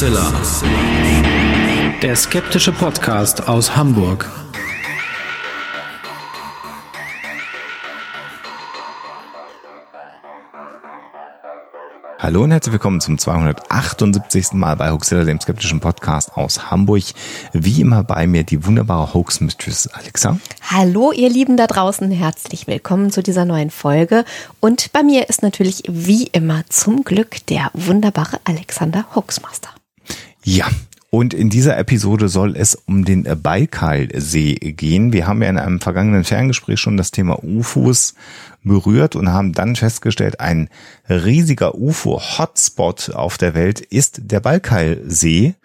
[0.00, 0.32] Hoaxilla.
[2.00, 4.26] Der skeptische Podcast aus Hamburg.
[12.18, 14.54] Hallo und herzlich willkommen zum 278.
[14.54, 17.02] Mal bei Hoaxilla, dem skeptischen Podcast aus Hamburg.
[17.52, 20.38] Wie immer bei mir die wunderbare Hoax Mistress Alexa.
[20.62, 24.24] Hallo ihr Lieben da draußen, herzlich willkommen zu dieser neuen Folge.
[24.60, 29.68] Und bei mir ist natürlich wie immer zum Glück der wunderbare Alexander Hoaxmaster.
[30.44, 30.66] Ja,
[31.10, 35.12] und in dieser Episode soll es um den Baikalsee gehen.
[35.12, 38.14] Wir haben ja in einem vergangenen Ferngespräch schon das Thema UFOs
[38.62, 40.68] berührt und haben dann festgestellt, ein
[41.08, 45.56] riesiger UFO-Hotspot auf der Welt ist der Baikalsee.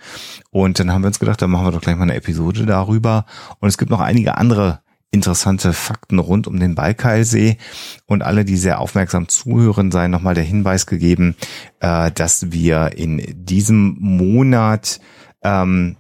[0.49, 3.25] Und dann haben wir uns gedacht, dann machen wir doch gleich mal eine Episode darüber.
[3.59, 4.79] Und es gibt noch einige andere
[5.15, 7.57] interessante Fakten rund um den Baikalsee.
[8.05, 11.35] Und alle, die sehr aufmerksam zuhören, sei nochmal der Hinweis gegeben,
[11.79, 14.99] äh, dass wir in diesem Monat
[15.43, 15.95] ähm,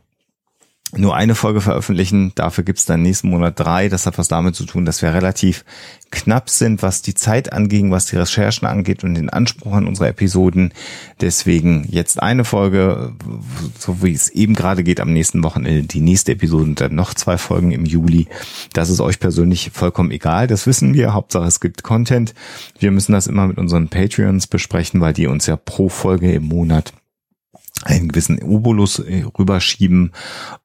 [0.93, 2.31] nur eine Folge veröffentlichen.
[2.35, 3.89] Dafür gibt's dann nächsten Monat drei.
[3.89, 5.65] Das hat was damit zu tun, dass wir relativ
[6.11, 10.07] knapp sind, was die Zeit anging, was die Recherchen angeht und den Anspruch an unsere
[10.07, 10.73] Episoden.
[11.19, 13.13] Deswegen jetzt eine Folge,
[13.77, 17.13] so wie es eben gerade geht, am nächsten Wochenende die nächste Episode und dann noch
[17.13, 18.27] zwei Folgen im Juli.
[18.71, 20.47] Das ist euch persönlich vollkommen egal.
[20.47, 21.13] Das wissen wir.
[21.13, 22.33] Hauptsache es gibt Content.
[22.79, 26.43] Wir müssen das immer mit unseren Patreons besprechen, weil die uns ja pro Folge im
[26.43, 26.93] Monat
[27.85, 30.11] einen gewissen Obolus äh, rüberschieben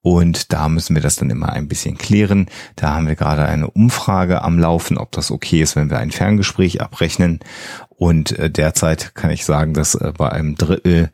[0.02, 2.46] und da müssen wir das dann immer ein bisschen klären.
[2.76, 6.10] Da haben wir gerade eine Umfrage am Laufen, ob das okay ist, wenn wir ein
[6.10, 7.40] Ferngespräch abrechnen
[7.88, 11.10] und äh, derzeit kann ich sagen, dass äh, bei einem Drittel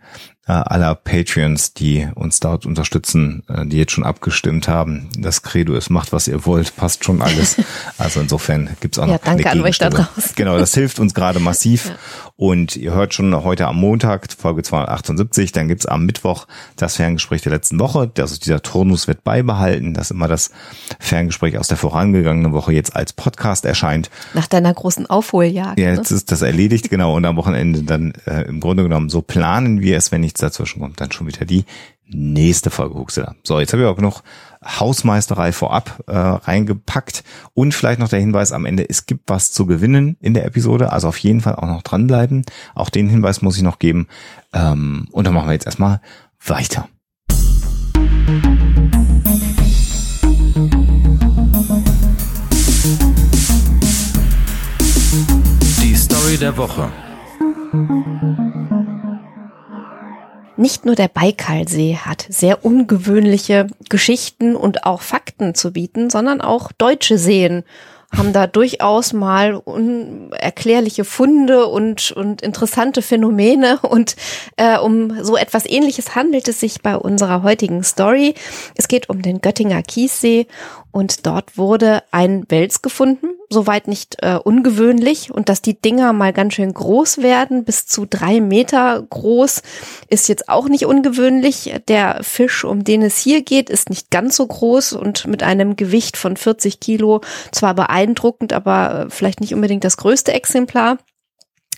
[0.52, 5.08] aller Patreons, die uns dort unterstützen, äh, die jetzt schon abgestimmt haben.
[5.18, 7.56] Das Credo ist, macht was ihr wollt, passt schon alles.
[7.98, 10.32] Also insofern gibt's auch Ja, noch danke eine an euch da draußen.
[10.34, 11.86] Genau, das hilft uns gerade massiv.
[11.86, 11.94] Ja.
[12.36, 17.40] Und ihr hört schon heute am Montag, Folge 278, dann gibt's am Mittwoch das Ferngespräch
[17.42, 18.10] der letzten Woche.
[18.18, 20.50] Also dieser Turnus wird beibehalten, dass immer das
[20.98, 24.10] Ferngespräch aus der vorangegangenen Woche jetzt als Podcast erscheint.
[24.34, 25.78] Nach deiner großen Aufholjagd.
[25.78, 25.96] Ja, ne?
[25.96, 27.16] jetzt ist das erledigt, genau.
[27.16, 30.80] Und am Wochenende dann äh, im Grunde genommen, so planen wir es, wenn nichts dazwischen
[30.80, 31.64] kommt, dann schon wieder die
[32.08, 33.34] nächste Folge Huxela.
[33.42, 34.22] So, jetzt habe ich auch noch
[34.64, 37.24] Hausmeisterei vorab äh, reingepackt
[37.54, 40.92] und vielleicht noch der Hinweis am Ende, es gibt was zu gewinnen in der Episode,
[40.92, 42.44] also auf jeden Fall auch noch dranbleiben.
[42.74, 44.08] Auch den Hinweis muss ich noch geben.
[44.52, 46.00] Ähm, und dann machen wir jetzt erstmal
[46.44, 46.88] weiter.
[55.82, 57.05] Die Story der Woche.
[60.56, 66.72] Nicht nur der Baikalsee hat sehr ungewöhnliche Geschichten und auch Fakten zu bieten, sondern auch
[66.72, 67.64] deutsche Seen
[68.16, 73.78] haben da durchaus mal unerklärliche Funde und, und interessante Phänomene.
[73.82, 74.16] Und
[74.56, 78.34] äh, um so etwas Ähnliches handelt es sich bei unserer heutigen Story.
[78.76, 80.46] Es geht um den Göttinger Kiessee
[80.96, 85.30] und dort wurde ein Wels gefunden, soweit nicht äh, ungewöhnlich.
[85.30, 89.60] Und dass die Dinger mal ganz schön groß werden, bis zu drei Meter groß,
[90.08, 91.82] ist jetzt auch nicht ungewöhnlich.
[91.88, 95.76] Der Fisch, um den es hier geht, ist nicht ganz so groß und mit einem
[95.76, 97.20] Gewicht von 40 Kilo
[97.52, 100.96] zwar beeindruckend, aber äh, vielleicht nicht unbedingt das größte Exemplar.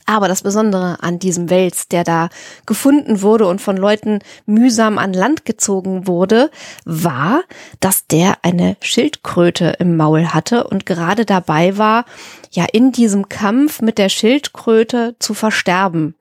[0.09, 2.31] Aber das Besondere an diesem Wels, der da
[2.65, 6.51] gefunden wurde und von Leuten mühsam an Land gezogen wurde,
[6.87, 7.43] war,
[7.81, 12.07] dass der eine Schildkröte im Maul hatte und gerade dabei war,
[12.51, 16.15] ja in diesem Kampf mit der Schildkröte zu versterben.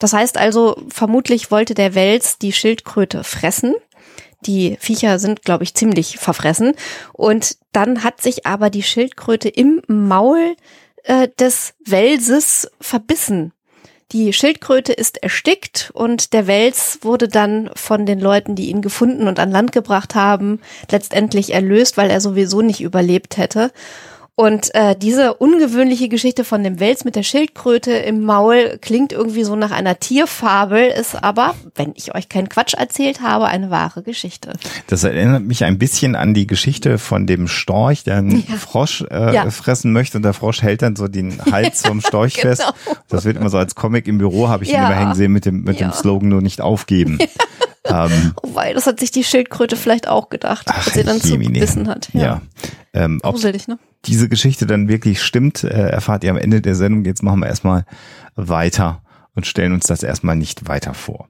[0.00, 3.76] Das heißt also, vermutlich wollte der Wels die Schildkröte fressen.
[4.44, 6.74] Die Viecher sind, glaube ich, ziemlich verfressen.
[7.12, 10.56] Und dann hat sich aber die Schildkröte im Maul
[11.04, 13.52] äh, des Welses verbissen.
[14.12, 19.26] Die Schildkröte ist erstickt und der Wels wurde dann von den Leuten, die ihn gefunden
[19.26, 20.60] und an Land gebracht haben,
[20.90, 23.72] letztendlich erlöst, weil er sowieso nicht überlebt hätte.
[24.36, 29.44] Und äh, diese ungewöhnliche Geschichte von dem Wels mit der Schildkröte im Maul klingt irgendwie
[29.44, 34.02] so nach einer Tierfabel, ist aber, wenn ich euch keinen Quatsch erzählt habe, eine wahre
[34.02, 34.54] Geschichte.
[34.88, 38.56] Das erinnert mich ein bisschen an die Geschichte von dem Storch, der einen Ja.
[38.56, 39.48] Frosch äh, Ja.
[39.50, 42.48] fressen möchte und der Frosch hält dann so den Hals vom Storch Genau.
[42.56, 42.74] fest.
[43.08, 44.86] Das wird immer so als Comic im Büro, habe ich ihn Ja.
[44.88, 45.92] immer hängen sehen mit dem, mit dem Ja.
[45.94, 47.18] Slogan nur nicht aufgeben.
[47.84, 51.18] ähm, Oh, weil das hat sich die Schildkröte vielleicht auch gedacht, ach, als sie dann
[51.18, 51.52] Jemine.
[51.52, 52.08] zugebissen hat.
[52.14, 52.42] Ja.
[52.92, 53.78] Ähm, ob Gruselig, ne?
[54.06, 57.04] Diese Geschichte dann wirklich stimmt, äh, erfahrt ihr am Ende der Sendung.
[57.04, 57.84] Jetzt machen wir erstmal
[58.34, 59.02] weiter
[59.34, 61.28] und stellen uns das erstmal nicht weiter vor.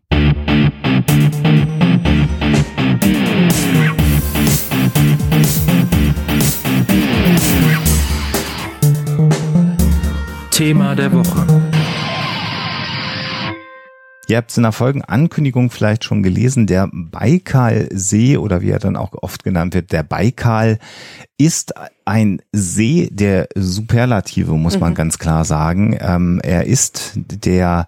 [10.51, 11.74] Thema der Woche.
[14.29, 18.97] Ihr habt es in der Folgenankündigung vielleicht schon gelesen, der Baikalsee oder wie er dann
[18.97, 20.79] auch oft genannt wird, der Baikal
[21.37, 21.75] ist
[22.05, 24.97] ein See der Superlative, muss man mhm.
[24.97, 25.97] ganz klar sagen.
[26.01, 27.87] Ähm, er ist der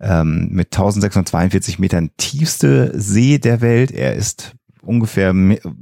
[0.00, 3.90] ähm, mit 1642 Metern tiefste See der Welt.
[3.90, 5.34] Er ist ungefähr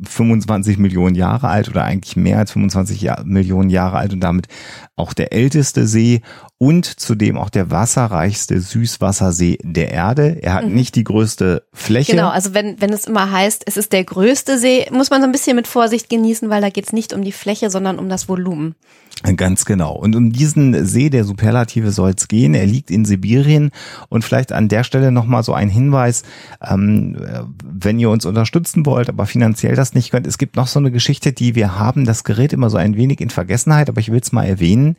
[0.02, 4.48] 25 Millionen Jahre alt oder eigentlich mehr als 25 Jahr, Millionen Jahre alt und damit
[4.96, 6.22] auch der älteste See
[6.58, 10.38] und zudem auch der wasserreichste Süßwassersee der Erde.
[10.43, 10.75] Er hat mhm.
[10.75, 12.12] nicht die größte Fläche.
[12.12, 15.26] Genau, also wenn, wenn es immer heißt, es ist der größte See, muss man so
[15.26, 18.08] ein bisschen mit Vorsicht genießen, weil da geht es nicht um die Fläche, sondern um
[18.08, 18.75] das Volumen.
[19.23, 19.94] Ganz genau.
[19.94, 22.53] Und um diesen See der Superlative soll es gehen.
[22.53, 23.70] Er liegt in Sibirien
[24.11, 26.23] und vielleicht an der Stelle nochmal so ein Hinweis,
[26.62, 27.17] ähm,
[27.64, 30.26] wenn ihr uns unterstützen wollt, aber finanziell das nicht könnt.
[30.26, 32.05] Es gibt noch so eine Geschichte, die wir haben.
[32.05, 34.97] Das gerät immer so ein wenig in Vergessenheit, aber ich will es mal erwähnen.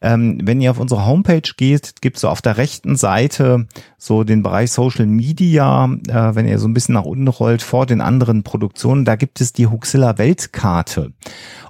[0.00, 3.66] Ähm, wenn ihr auf unsere Homepage geht, gibt es so auf der rechten Seite
[3.98, 7.84] so den Bereich Social Media, äh, wenn ihr so ein bisschen nach unten rollt vor
[7.84, 11.12] den anderen Produktionen, da gibt es die Huxilla Weltkarte.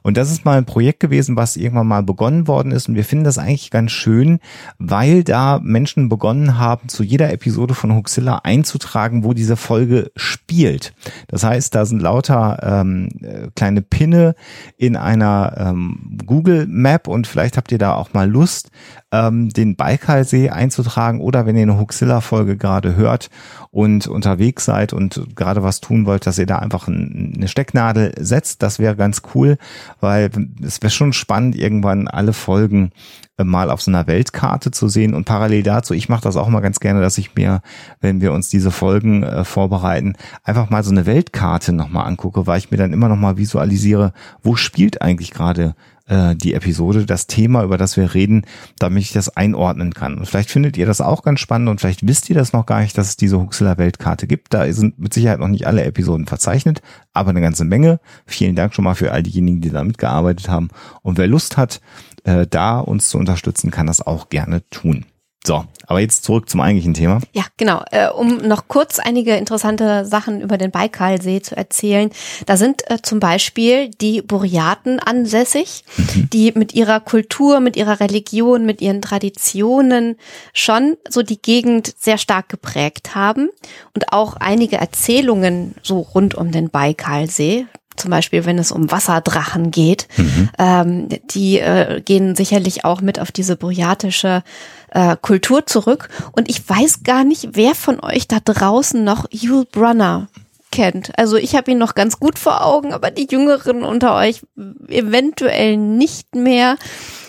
[0.02, 2.88] Und das ist mal ein Projekt gewesen, was irgendwann mal begonnen worden ist.
[2.88, 4.40] Und wir finden das eigentlich ganz schön,
[4.78, 10.94] weil da Menschen begonnen haben, zu jeder Episode von Huxilla einzutragen, wo diese Folge spielt.
[11.28, 14.34] Das heißt, da sind lauter ähm, äh, kleine Pinne
[14.76, 18.70] in einer ähm, Google Map und vielleicht habt ihr da auch mal Lust,
[19.18, 23.30] ähm, den Baikalsee einzutragen oder wenn ihr eine Huxilla-Folge gerade hört
[23.70, 28.14] und unterwegs seid und gerade was tun wollt, dass ihr da einfach ein, eine Stecknadel
[28.18, 28.62] setzt.
[28.62, 29.58] Das wäre ganz cool,
[30.00, 30.30] weil
[30.62, 32.92] es wäre schon spannend, irgendwann alle Folgen
[33.38, 36.48] äh, mal auf so einer Weltkarte zu sehen und parallel dazu, ich mache das auch
[36.48, 37.62] mal ganz gerne, dass ich mir,
[38.00, 42.58] wenn wir uns diese Folgen äh, vorbereiten, einfach mal so eine Weltkarte nochmal angucke, weil
[42.58, 44.12] ich mir dann immer nochmal visualisiere,
[44.42, 45.74] wo spielt eigentlich gerade
[46.08, 48.43] äh, die Episode, das Thema, über das wir reden,
[48.78, 50.19] damit ich das einordnen kann.
[50.19, 52.81] Und vielleicht findet ihr das auch ganz spannend und vielleicht wisst ihr das noch gar
[52.81, 54.55] nicht, dass es diese Huxler Weltkarte gibt.
[54.55, 56.82] Da sind mit Sicherheit noch nicht alle Episoden verzeichnet,
[57.12, 58.00] aber eine ganze Menge.
[58.26, 60.69] Vielen Dank schon mal für all diejenigen, die da mitgearbeitet haben.
[61.02, 61.81] Und wer Lust hat,
[62.25, 65.04] äh, da uns zu unterstützen, kann das auch gerne tun.
[65.48, 67.22] So, aber jetzt zurück zum eigentlichen Thema.
[67.32, 67.82] Ja, genau.
[67.90, 72.10] Äh, um noch kurz einige interessante Sachen über den Baikalsee zu erzählen.
[72.44, 76.28] Da sind äh, zum Beispiel die Buryaten ansässig, mhm.
[76.34, 80.16] die mit ihrer Kultur, mit ihrer Religion, mit ihren Traditionen
[80.52, 83.48] schon so die Gegend sehr stark geprägt haben
[83.94, 87.64] und auch einige Erzählungen so rund um den Baikalsee
[87.98, 90.48] zum Beispiel wenn es um Wasserdrachen geht, mhm.
[90.58, 94.42] ähm, die äh, gehen sicherlich auch mit auf diese buryatische
[94.90, 96.08] äh, Kultur zurück.
[96.32, 100.28] Und ich weiß gar nicht, wer von euch da draußen noch Yul Brunner
[100.70, 101.12] kennt.
[101.18, 104.42] Also ich habe ihn noch ganz gut vor Augen, aber die Jüngeren unter euch
[104.88, 106.76] eventuell nicht mehr.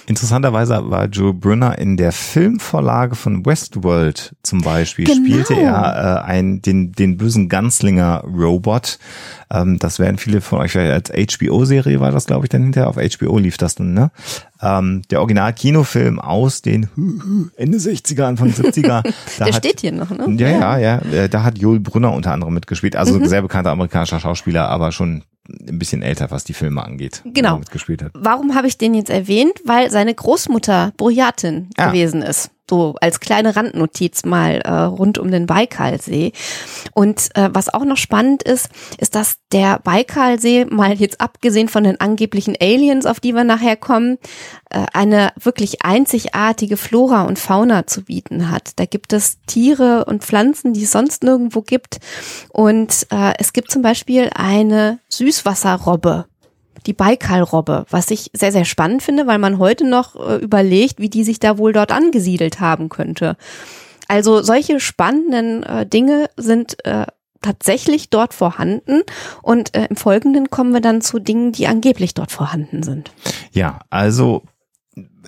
[0.09, 5.23] Interessanterweise war Joe Brunner in der Filmvorlage von Westworld zum Beispiel, genau.
[5.23, 8.97] spielte er äh, ein, den, den bösen Gunslinger-Robot.
[9.51, 12.95] Ähm, das werden viele von euch als HBO-Serie war das, glaube ich, dann hinterher auf
[12.95, 14.09] HBO lief das dann, ne?
[14.63, 16.89] Ähm, der Original-Kinofilm aus den
[17.55, 19.03] Ende 60er, Anfang 70er.
[19.37, 20.25] der hat, steht hier noch, ne?
[20.39, 20.97] Ja, ja, ja.
[21.11, 22.95] Äh, da hat Joel Brunner unter anderem mitgespielt.
[22.95, 23.27] Also mhm.
[23.27, 25.23] sehr bekannter amerikanischer Schauspieler, aber schon
[25.67, 27.21] ein bisschen älter, was die Filme angeht.
[27.25, 27.57] Genau.
[27.57, 28.11] Mitgespielt hat.
[28.13, 29.59] Warum habe ich den jetzt erwähnt?
[29.65, 31.87] Weil seine Großmutter Buryatin ah.
[31.87, 36.31] gewesen ist so als kleine Randnotiz mal äh, rund um den Baikalsee.
[36.93, 41.83] Und äh, was auch noch spannend ist, ist, dass der Baikalsee, mal jetzt abgesehen von
[41.83, 44.17] den angeblichen Aliens, auf die wir nachher kommen,
[44.69, 48.71] äh, eine wirklich einzigartige Flora und Fauna zu bieten hat.
[48.77, 51.99] Da gibt es Tiere und Pflanzen, die es sonst nirgendwo gibt.
[52.49, 56.25] Und äh, es gibt zum Beispiel eine Süßwasserrobbe
[56.85, 61.09] die Baikalrobbe, was ich sehr, sehr spannend finde, weil man heute noch äh, überlegt, wie
[61.09, 63.37] die sich da wohl dort angesiedelt haben könnte.
[64.07, 67.05] Also solche spannenden äh, Dinge sind äh,
[67.41, 69.01] tatsächlich dort vorhanden
[69.41, 73.11] und äh, im Folgenden kommen wir dann zu Dingen, die angeblich dort vorhanden sind.
[73.51, 74.43] Ja, also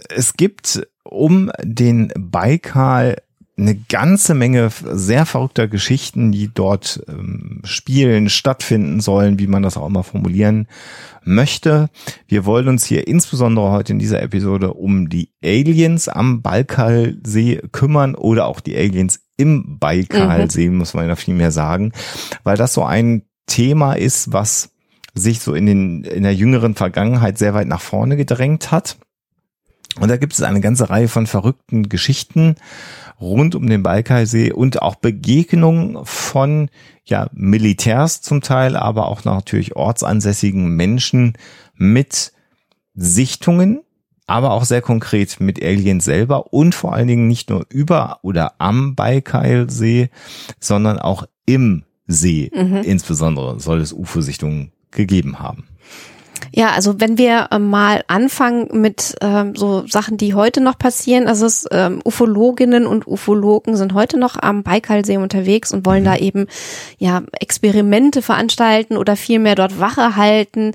[0.09, 3.17] es gibt um den Baikal
[3.61, 9.77] eine ganze Menge sehr verrückter Geschichten, die dort ähm, spielen, stattfinden sollen, wie man das
[9.77, 10.67] auch immer formulieren
[11.23, 11.89] möchte.
[12.27, 18.15] Wir wollen uns hier insbesondere heute in dieser Episode um die Aliens am Baikalsee kümmern
[18.15, 20.77] oder auch die Aliens im Baikalsee, mhm.
[20.77, 21.93] muss man ja viel mehr sagen,
[22.43, 24.71] weil das so ein Thema ist, was
[25.13, 28.97] sich so in den in der jüngeren Vergangenheit sehr weit nach vorne gedrängt hat.
[29.99, 32.55] Und da gibt es eine ganze Reihe von verrückten Geschichten
[33.21, 36.69] rund um den Baikalsee und auch Begegnungen von
[37.05, 41.37] ja, Militärs zum Teil, aber auch natürlich ortsansässigen Menschen
[41.75, 42.33] mit
[42.93, 43.81] Sichtungen,
[44.27, 48.53] aber auch sehr konkret mit Aliens selber und vor allen Dingen nicht nur über oder
[48.59, 50.09] am Baikalsee,
[50.59, 52.77] sondern auch im See mhm.
[52.77, 55.67] insbesondere soll es UFO-Sichtungen gegeben haben.
[56.53, 61.27] Ja, also wenn wir äh, mal anfangen mit ähm, so Sachen, die heute noch passieren,
[61.27, 66.07] also es, ähm, Ufologinnen und Ufologen sind heute noch am Baikalsee unterwegs und wollen mhm.
[66.07, 66.47] da eben
[66.97, 70.73] ja Experimente veranstalten oder vielmehr dort Wache halten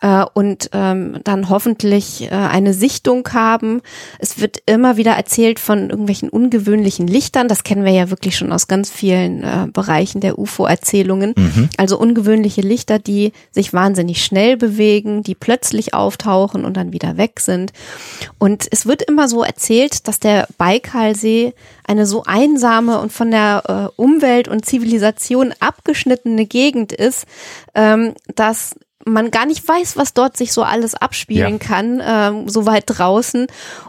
[0.00, 3.80] äh, und ähm, dann hoffentlich äh, eine Sichtung haben.
[4.18, 7.48] Es wird immer wieder erzählt von irgendwelchen ungewöhnlichen Lichtern.
[7.48, 11.34] Das kennen wir ja wirklich schon aus ganz vielen äh, Bereichen der UFO-Erzählungen.
[11.36, 11.68] Mhm.
[11.76, 17.40] Also ungewöhnliche Lichter, die sich wahnsinnig schnell bewegen, die plötzlich auftauchen und dann wieder weg
[17.40, 17.72] sind.
[18.38, 21.54] Und es wird immer so erzählt, dass der Baikalsee
[21.86, 23.62] eine so einsame und von der
[23.96, 27.26] äh, Umwelt und Zivilisation abgeschnittene Gegend ist,
[27.74, 28.74] ähm, dass
[29.06, 31.66] man gar nicht weiß, was dort sich so alles abspielen ja.
[31.66, 33.46] kann, ähm, so weit draußen.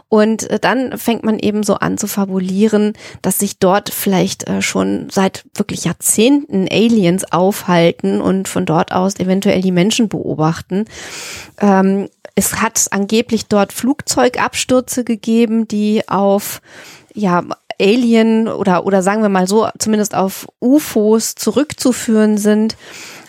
[0.08, 4.62] Und äh, dann fängt man eben so an zu fabulieren, dass sich dort vielleicht äh,
[4.62, 10.84] schon seit wirklich Jahrzehnten Aliens aufhalten und von dort aus eventuell die Menschen beobachten.
[11.60, 16.62] Ähm, es hat angeblich dort Flugzeugabstürze gegeben, die auf
[17.12, 17.42] ja,
[17.80, 22.76] Alien oder, oder sagen wir mal so, zumindest auf UFOs zurückzuführen sind.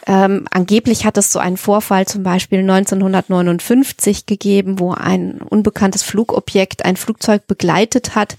[0.09, 6.83] Ähm, angeblich hat es so einen Vorfall zum Beispiel 1959 gegeben, wo ein unbekanntes Flugobjekt
[6.83, 8.35] ein Flugzeug begleitet hat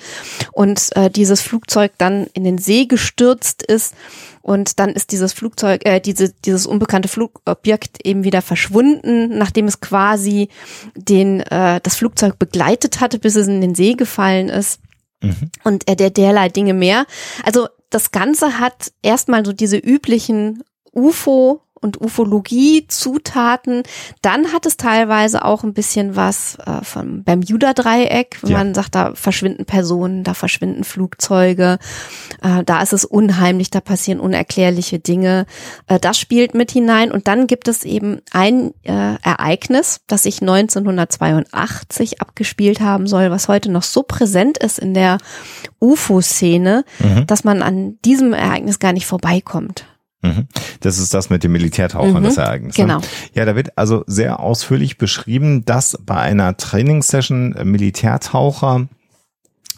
[0.50, 3.94] und äh, dieses Flugzeug dann in den See gestürzt ist
[4.42, 9.78] und dann ist dieses Flugzeug, äh, diese, dieses unbekannte Flugobjekt eben wieder verschwunden, nachdem es
[9.78, 10.48] quasi
[10.96, 14.80] den, äh, das Flugzeug begleitet hatte, bis es in den See gefallen ist.
[15.22, 15.52] Mhm.
[15.62, 17.06] Und äh, der derlei Dinge mehr.
[17.44, 23.82] Also das Ganze hat erstmal so diese üblichen UFO und Ufologie-Zutaten.
[24.23, 28.59] Dann hat es teilweise auch ein bisschen was äh, vom Bermuda-Dreieck, wenn ja.
[28.59, 31.78] man sagt, da verschwinden Personen, da verschwinden Flugzeuge,
[32.42, 35.47] äh, da ist es unheimlich, da passieren unerklärliche Dinge.
[35.87, 37.11] Äh, das spielt mit hinein.
[37.11, 43.49] Und dann gibt es eben ein äh, Ereignis, das sich 1982 abgespielt haben soll, was
[43.49, 45.18] heute noch so präsent ist in der
[45.80, 47.26] UFO-Szene, mhm.
[47.26, 49.87] dass man an diesem Ereignis gar nicht vorbeikommt.
[50.22, 50.48] Mhm.
[50.80, 52.76] Das ist das mit dem Militärtauchern, mhm, das Ereignis.
[52.76, 52.84] Ne?
[52.84, 53.00] Genau.
[53.34, 58.88] Ja, da wird also sehr ausführlich beschrieben, dass bei einer Trainingssession Militärtaucher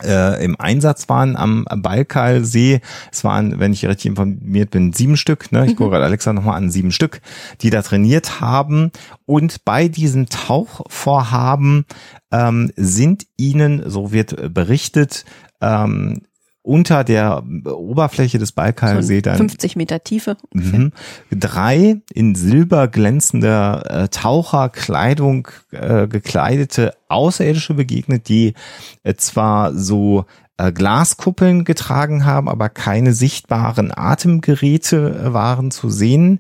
[0.03, 2.81] äh, im Einsatz waren am Balkalsee.
[3.13, 5.53] Es waren, wenn ich richtig informiert bin, sieben Stück.
[5.53, 5.65] Ne?
[5.67, 5.77] Ich mhm.
[5.77, 7.21] gucke gerade Alexa nochmal an, sieben Stück,
[7.61, 8.91] die da trainiert haben.
[9.27, 11.85] Und bei diesen Tauchvorhaben
[12.33, 15.25] ähm, sind ihnen, so wird berichtet,
[15.61, 16.23] ähm,
[16.63, 20.37] unter der Oberfläche des Baikalsee so dann 50 Meter Tiefe.
[20.53, 20.93] Mhm,
[21.31, 28.55] drei in silber glänzender äh, Taucherkleidung äh, gekleidete Außerirdische begegnet, die
[29.03, 30.25] äh, zwar so
[30.57, 36.39] äh, Glaskuppeln getragen haben, aber keine sichtbaren Atemgeräte äh, waren zu sehen.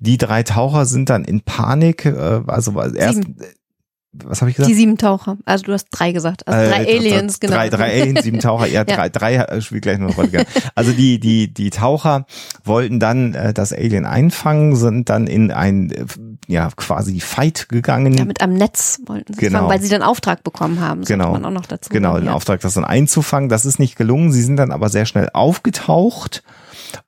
[0.00, 3.36] Die drei Taucher sind dann in Panik, äh, also erst Sieben
[4.12, 4.70] was habe ich gesagt?
[4.70, 5.36] Die sieben Taucher.
[5.44, 6.46] Also du hast drei gesagt.
[6.48, 7.54] Also drei äh, Aliens, genau.
[7.54, 8.66] Drei, drei Aliens, sieben Taucher.
[8.66, 9.08] Ja, drei, ja.
[9.08, 10.46] drei äh, spielt gleich noch eine Rolle.
[10.74, 12.26] Also die, die, die Taucher
[12.64, 16.06] wollten dann äh, das Alien einfangen, sind dann in ein, äh,
[16.48, 18.14] ja, quasi Fight gegangen.
[18.14, 19.58] Ja, mit einem Netz wollten sie genau.
[19.58, 21.04] fangen, weil sie dann Auftrag bekommen haben.
[21.04, 21.32] Genau.
[21.32, 22.32] Man auch noch dazu genau, den ja.
[22.32, 23.48] Auftrag, das dann einzufangen.
[23.48, 24.32] Das ist nicht gelungen.
[24.32, 26.42] Sie sind dann aber sehr schnell aufgetaucht.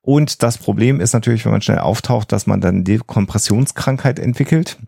[0.02, 4.78] Und das Problem ist natürlich, wenn man schnell auftaucht, dass man dann Dekompressionskrankheit entwickelt.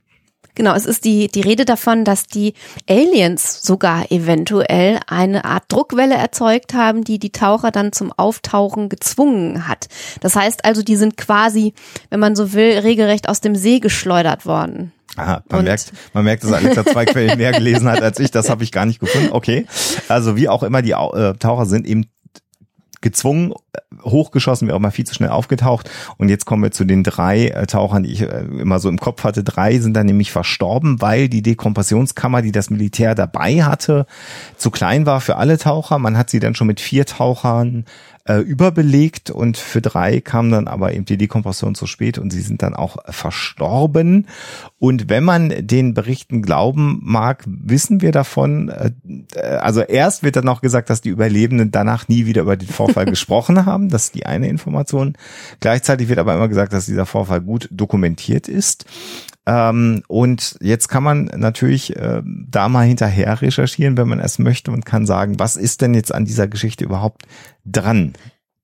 [0.54, 2.54] Genau, es ist die, die Rede davon, dass die
[2.88, 9.66] Aliens sogar eventuell eine Art Druckwelle erzeugt haben, die die Taucher dann zum Auftauchen gezwungen
[9.66, 9.88] hat.
[10.20, 11.74] Das heißt also, die sind quasi,
[12.10, 14.92] wenn man so will, regelrecht aus dem See geschleudert worden.
[15.16, 18.30] Aha, man und merkt, man merkt, dass Alexa zwei Quellen mehr gelesen hat als ich.
[18.30, 19.28] Das habe ich gar nicht gefunden.
[19.30, 19.66] Okay,
[20.08, 22.06] also wie auch immer, die äh, Taucher sind eben
[23.04, 23.54] gezwungen,
[24.02, 25.88] hochgeschossen, wäre auch mal viel zu schnell aufgetaucht.
[26.16, 28.98] Und jetzt kommen wir zu den drei äh, Tauchern, die ich äh, immer so im
[28.98, 29.44] Kopf hatte.
[29.44, 34.06] Drei sind dann nämlich verstorben, weil die Dekompressionskammer, die das Militär dabei hatte,
[34.56, 35.98] zu klein war für alle Taucher.
[35.98, 37.84] Man hat sie dann schon mit vier Tauchern
[38.26, 42.40] äh, überbelegt und für drei kam dann aber eben die Dekompression zu spät und sie
[42.40, 44.28] sind dann auch verstorben.
[44.78, 48.92] Und wenn man den Berichten glauben mag, wissen wir davon, äh,
[49.38, 53.04] also erst wird dann noch gesagt, dass die Überlebenden danach nie wieder über den Vorfall
[53.06, 53.90] gesprochen haben.
[53.90, 55.16] Das ist die eine Information.
[55.60, 58.86] Gleichzeitig wird aber immer gesagt, dass dieser Vorfall gut dokumentiert ist.
[59.46, 64.70] Ähm, und jetzt kann man natürlich äh, da mal hinterher recherchieren, wenn man es möchte
[64.70, 67.22] und kann sagen, was ist denn jetzt an dieser Geschichte überhaupt
[67.64, 68.14] dran?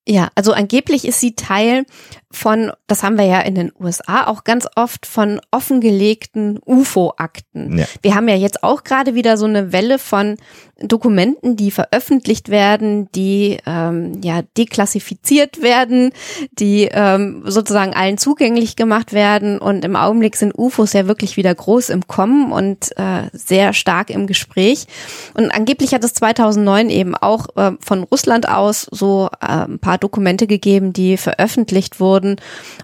[0.09, 1.85] Ja, also angeblich ist sie Teil
[2.33, 7.79] von, das haben wir ja in den USA auch ganz oft, von offengelegten UFO-Akten.
[7.79, 7.87] Ja.
[8.03, 10.37] Wir haben ja jetzt auch gerade wieder so eine Welle von
[10.83, 16.13] Dokumenten, die veröffentlicht werden, die ähm, ja deklassifiziert werden,
[16.53, 19.59] die ähm, sozusagen allen zugänglich gemacht werden.
[19.59, 24.11] Und im Augenblick sind UFOs ja wirklich wieder groß im Kommen und äh, sehr stark
[24.11, 24.87] im Gespräch.
[25.35, 29.99] Und angeblich hat es 2009 eben auch äh, von Russland aus so äh, ein paar
[29.99, 32.20] Dokumente gegeben, die veröffentlicht wurden.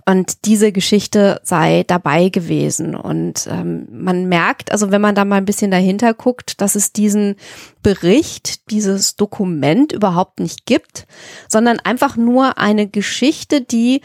[0.04, 2.94] Und diese Geschichte sei dabei gewesen.
[2.94, 6.92] Und ähm, man merkt, also wenn man da mal ein bisschen dahinter guckt, dass es
[6.92, 7.36] diesen
[7.82, 11.06] Bericht, dieses Dokument überhaupt nicht gibt,
[11.48, 14.00] sondern einfach nur eine Geschichte, die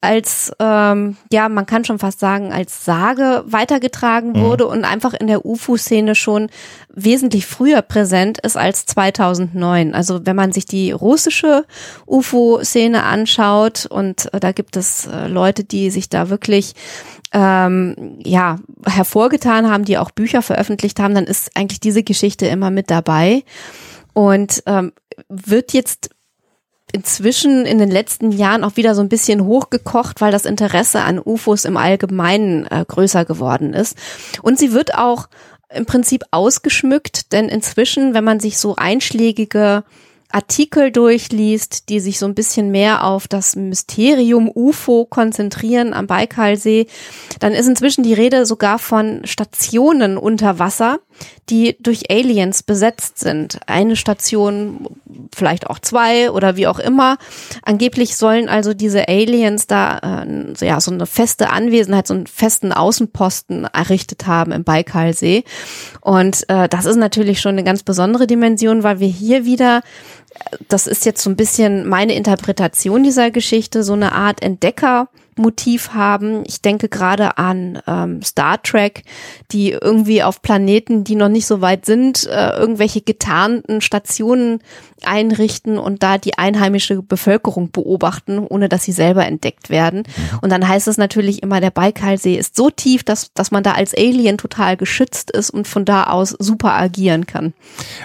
[0.00, 4.40] als, ähm, ja, man kann schon fast sagen, als Sage weitergetragen mhm.
[4.42, 6.50] wurde und einfach in der UFO-Szene schon
[6.94, 9.94] wesentlich früher präsent ist als 2009.
[9.94, 11.64] Also wenn man sich die russische
[12.06, 16.74] UFO-Szene anschaut und äh, da gibt es äh, Leute, die sich da wirklich
[17.32, 22.70] ähm, ja hervorgetan haben, die auch Bücher veröffentlicht haben, dann ist eigentlich diese Geschichte immer
[22.70, 23.42] mit dabei
[24.12, 24.92] und ähm,
[25.28, 26.10] wird jetzt
[26.92, 31.20] inzwischen in den letzten Jahren auch wieder so ein bisschen hochgekocht, weil das Interesse an
[31.22, 33.96] UFOs im Allgemeinen äh, größer geworden ist.
[34.42, 35.28] Und sie wird auch
[35.70, 39.84] im Prinzip ausgeschmückt, denn inzwischen, wenn man sich so einschlägige
[40.30, 46.86] Artikel durchliest, die sich so ein bisschen mehr auf das Mysterium UFO konzentrieren am Baikalsee,
[47.40, 50.98] dann ist inzwischen die Rede sogar von Stationen unter Wasser,
[51.48, 53.58] die durch Aliens besetzt sind.
[53.66, 54.86] Eine Station,
[55.34, 57.16] vielleicht auch zwei oder wie auch immer.
[57.62, 62.72] Angeblich sollen also diese Aliens da äh, ja, so eine feste Anwesenheit, so einen festen
[62.72, 65.44] Außenposten errichtet haben im Baikalsee.
[66.02, 69.82] Und äh, das ist natürlich schon eine ganz besondere Dimension, weil wir hier wieder
[70.68, 75.90] das ist jetzt so ein bisschen meine Interpretation dieser Geschichte, so eine Art Entdecker Motiv
[75.94, 76.42] haben.
[76.46, 79.02] Ich denke gerade an ähm, Star Trek,
[79.52, 84.60] die irgendwie auf Planeten, die noch nicht so weit sind, äh, irgendwelche getarnten Stationen
[85.04, 90.00] einrichten und da die einheimische Bevölkerung beobachten, ohne dass sie selber entdeckt werden.
[90.00, 90.38] Mhm.
[90.42, 93.72] Und dann heißt es natürlich immer, der Baikalsee ist so tief, dass, dass man da
[93.72, 97.52] als Alien total geschützt ist und von da aus super agieren kann.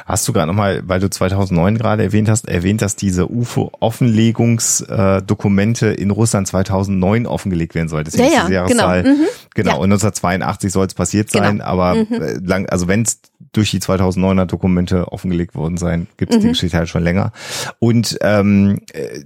[0.06, 6.12] Hast du gerade nochmal, weil du 2009 gerade erwähnt hast, erwähnt, dass diese UFO-Offenlegungsdokumente in
[6.12, 8.04] Russland 2009 Neuen offengelegt werden soll.
[8.04, 9.04] Deswegen ja, ja, die Jahreszahl.
[9.04, 9.28] Genau, mhm.
[9.54, 9.72] genau.
[9.72, 9.78] Ja.
[9.78, 11.66] und 1982 soll es passiert sein, genau.
[11.66, 12.08] aber mhm.
[12.12, 13.20] Äh, lang, also wenn es
[13.52, 16.42] durch die 2009er Dokumente offengelegt worden sein, gibt es mhm.
[16.42, 17.32] die Geschichte halt schon länger.
[17.80, 19.24] Und ähm, äh,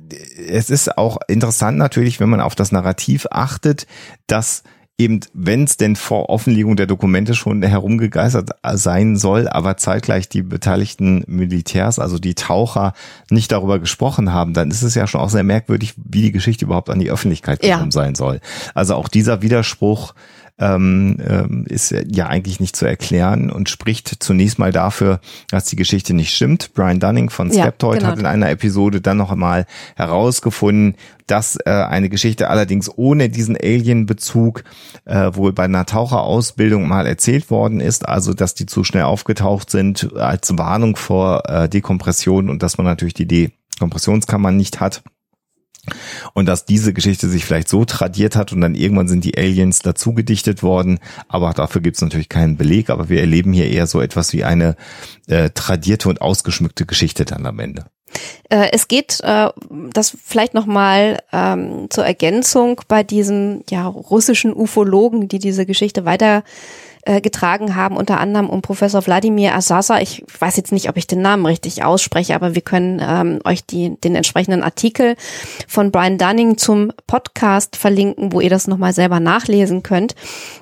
[0.49, 3.87] es ist auch interessant natürlich, wenn man auf das Narrativ achtet,
[4.27, 4.63] dass
[4.97, 10.41] eben, wenn es denn vor Offenlegung der Dokumente schon herumgegeistert sein soll, aber zeitgleich die
[10.41, 12.93] beteiligten Militärs, also die Taucher,
[13.29, 16.65] nicht darüber gesprochen haben, dann ist es ja schon auch sehr merkwürdig, wie die Geschichte
[16.65, 17.91] überhaupt an die Öffentlichkeit gekommen ja.
[17.91, 18.39] sein soll.
[18.73, 20.13] Also auch dieser Widerspruch
[20.59, 25.75] ähm, ähm, ist ja eigentlich nicht zu erklären und spricht zunächst mal dafür, dass die
[25.75, 26.73] Geschichte nicht stimmt.
[26.73, 28.11] Brian Dunning von Skeptoid ja, genau.
[28.11, 29.65] hat in einer Episode dann noch einmal
[29.95, 30.95] herausgefunden,
[31.27, 34.63] dass äh, eine Geschichte allerdings ohne diesen Alien-Bezug
[35.05, 39.69] äh, wohl bei einer Taucherausbildung mal erzählt worden ist, also dass die zu schnell aufgetaucht
[39.69, 45.03] sind als Warnung vor äh, Dekompression und dass man natürlich die Dekompressionskammer nicht hat.
[46.33, 49.79] Und dass diese Geschichte sich vielleicht so tradiert hat und dann irgendwann sind die Aliens
[49.79, 53.87] dazu gedichtet worden, aber dafür gibt es natürlich keinen Beleg, aber wir erleben hier eher
[53.87, 54.75] so etwas wie eine
[55.27, 57.85] äh, tradierte und ausgeschmückte Geschichte dann am Ende.
[58.49, 65.27] Äh, es geht, äh, das vielleicht nochmal ähm, zur Ergänzung bei diesen ja, russischen Ufologen,
[65.27, 66.43] die diese Geschichte weiter
[67.07, 69.99] äh, getragen haben, unter anderem um Professor Wladimir Asasa.
[69.99, 73.65] Ich weiß jetzt nicht, ob ich den Namen richtig ausspreche, aber wir können ähm, euch
[73.65, 75.15] die, den entsprechenden Artikel
[75.69, 80.15] von Brian Dunning zum Podcast verlinken, wo ihr das nochmal selber nachlesen könnt.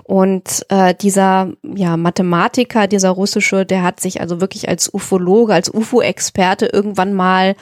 [0.03, 5.73] Und äh, dieser ja, Mathematiker, dieser russische, der hat sich also wirklich als Ufologe, als
[5.73, 7.55] UFO-Experte irgendwann mal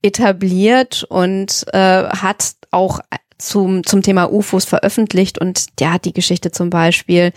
[0.00, 3.00] etabliert und äh, hat auch
[3.46, 7.32] zum, zum Thema UFOs veröffentlicht und der hat die Geschichte zum Beispiel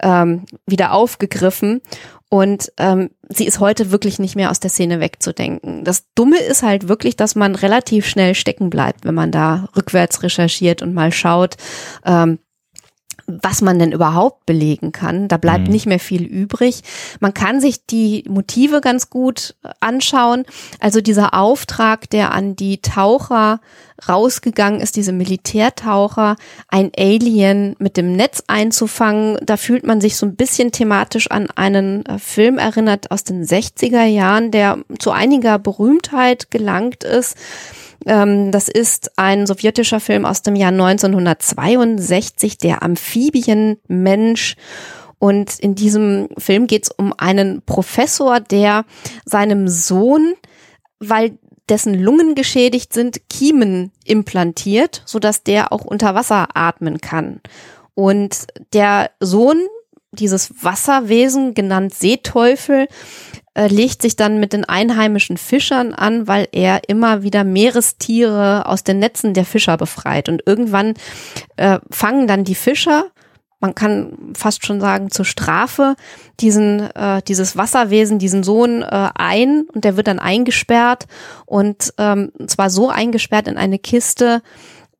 [0.00, 1.80] ähm, wieder aufgegriffen.
[2.28, 5.84] Und ähm, sie ist heute wirklich nicht mehr aus der Szene wegzudenken.
[5.84, 10.22] Das Dumme ist halt wirklich, dass man relativ schnell stecken bleibt, wenn man da rückwärts
[10.22, 11.56] recherchiert und mal schaut,
[12.06, 12.38] ähm,
[13.42, 15.28] was man denn überhaupt belegen kann.
[15.28, 15.72] Da bleibt mhm.
[15.72, 16.82] nicht mehr viel übrig.
[17.20, 20.44] Man kann sich die Motive ganz gut anschauen.
[20.80, 23.60] Also dieser Auftrag, der an die Taucher
[24.08, 26.36] rausgegangen ist, diese Militärtaucher,
[26.68, 31.48] ein Alien mit dem Netz einzufangen, da fühlt man sich so ein bisschen thematisch an
[31.54, 37.36] einen äh, Film erinnert aus den 60er Jahren, der zu einiger Berühmtheit gelangt ist
[38.04, 44.56] das ist ein sowjetischer Film aus dem Jahr 1962, der Amphibienmensch.
[45.18, 48.84] Und in diesem Film geht es um einen Professor, der
[49.24, 50.34] seinem Sohn,
[50.98, 51.38] weil
[51.68, 57.40] dessen Lungen geschädigt sind, Kiemen implantiert, sodass der auch unter Wasser atmen kann.
[57.94, 59.60] Und der Sohn,
[60.12, 62.86] dieses Wasserwesen, genannt Seeteufel,
[63.54, 68.84] äh, legt sich dann mit den einheimischen Fischern an, weil er immer wieder Meerestiere aus
[68.84, 70.28] den Netzen der Fischer befreit.
[70.28, 70.94] Und irgendwann
[71.56, 73.10] äh, fangen dann die Fischer
[73.62, 75.94] man kann fast schon sagen, zur Strafe
[76.40, 81.06] diesen, äh, dieses Wasserwesen, diesen Sohn äh, ein und der wird dann eingesperrt
[81.46, 84.42] und ähm, zwar so eingesperrt in eine Kiste,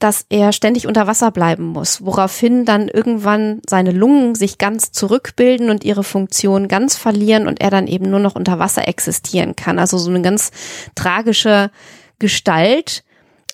[0.02, 5.70] dass er ständig unter Wasser bleiben muss, woraufhin dann irgendwann seine Lungen sich ganz zurückbilden
[5.70, 9.78] und ihre Funktion ganz verlieren und er dann eben nur noch unter Wasser existieren kann.
[9.78, 10.50] Also so eine ganz
[10.96, 11.70] tragische
[12.18, 13.04] Gestalt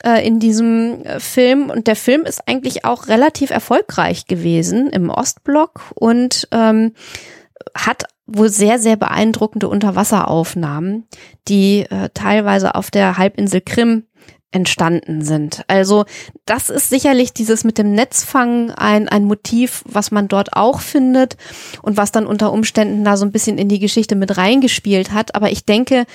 [0.04, 1.68] äh, in diesem äh, Film.
[1.68, 6.94] Und der Film ist eigentlich auch relativ erfolgreich gewesen im Ostblock und ähm,
[7.74, 11.06] hat wohl sehr, sehr beeindruckende Unterwasseraufnahmen,
[11.48, 14.04] die äh, teilweise auf der Halbinsel Krim
[14.50, 15.62] entstanden sind.
[15.68, 16.04] Also
[16.46, 21.36] das ist sicherlich dieses mit dem Netzfang ein, ein Motiv, was man dort auch findet
[21.82, 25.34] und was dann unter Umständen da so ein bisschen in die Geschichte mit reingespielt hat.
[25.34, 26.06] Aber ich denke,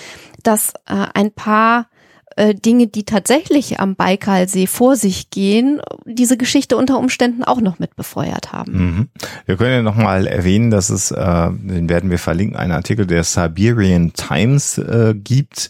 [0.41, 1.87] dass äh, ein paar
[2.35, 7.79] äh, Dinge, die tatsächlich am Baikalsee vor sich gehen, diese Geschichte unter Umständen auch noch
[7.79, 8.73] mit befeuert haben.
[8.73, 9.09] Mhm.
[9.45, 13.23] Wir können ja nochmal erwähnen, dass es, äh, den werden wir verlinken, einen Artikel der
[13.23, 15.69] Siberian Times äh, gibt,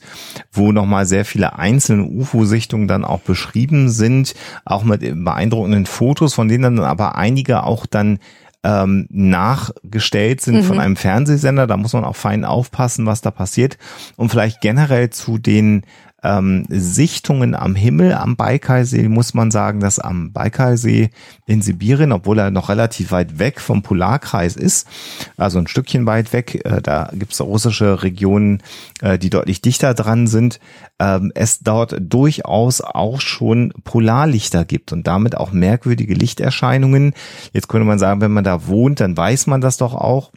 [0.52, 4.34] wo nochmal sehr viele einzelne UFO-Sichtungen dann auch beschrieben sind,
[4.66, 8.20] auch mit beeindruckenden Fotos, von denen dann aber einige auch dann
[8.64, 10.64] ähm, nachgestellt sind mhm.
[10.64, 11.68] von einem Fernsehsender.
[11.68, 13.78] Da muss man auch fein aufpassen, was da passiert.
[14.16, 15.84] Und vielleicht generell zu den
[16.24, 21.10] ähm, Sichtungen am Himmel am Baikalsee muss man sagen, dass am Baikalsee
[21.46, 24.88] in Sibirien, obwohl er noch relativ weit weg vom Polarkreis ist,
[25.38, 28.64] also ein Stückchen weit weg, äh, da gibt es russische Regionen,
[29.02, 30.60] äh, die deutlich dichter dran sind,
[31.00, 37.14] ähm, es dort durchaus auch schon Polarlichter gibt und damit auch merkwürdige Lichterscheinungen.
[37.52, 40.32] Jetzt könnte man sagen, wenn man da wohnt, dann weiß man das doch auch.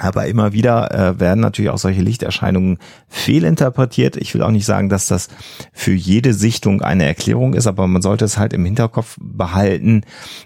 [0.00, 4.16] Aber immer wieder äh, werden natürlich auch solche Lichterscheinungen fehlinterpretiert.
[4.16, 5.28] Ich will auch nicht sagen, dass das
[5.74, 10.00] für jede Sichtung eine Erklärung ist, aber man sollte es halt im Hinterkopf behalten,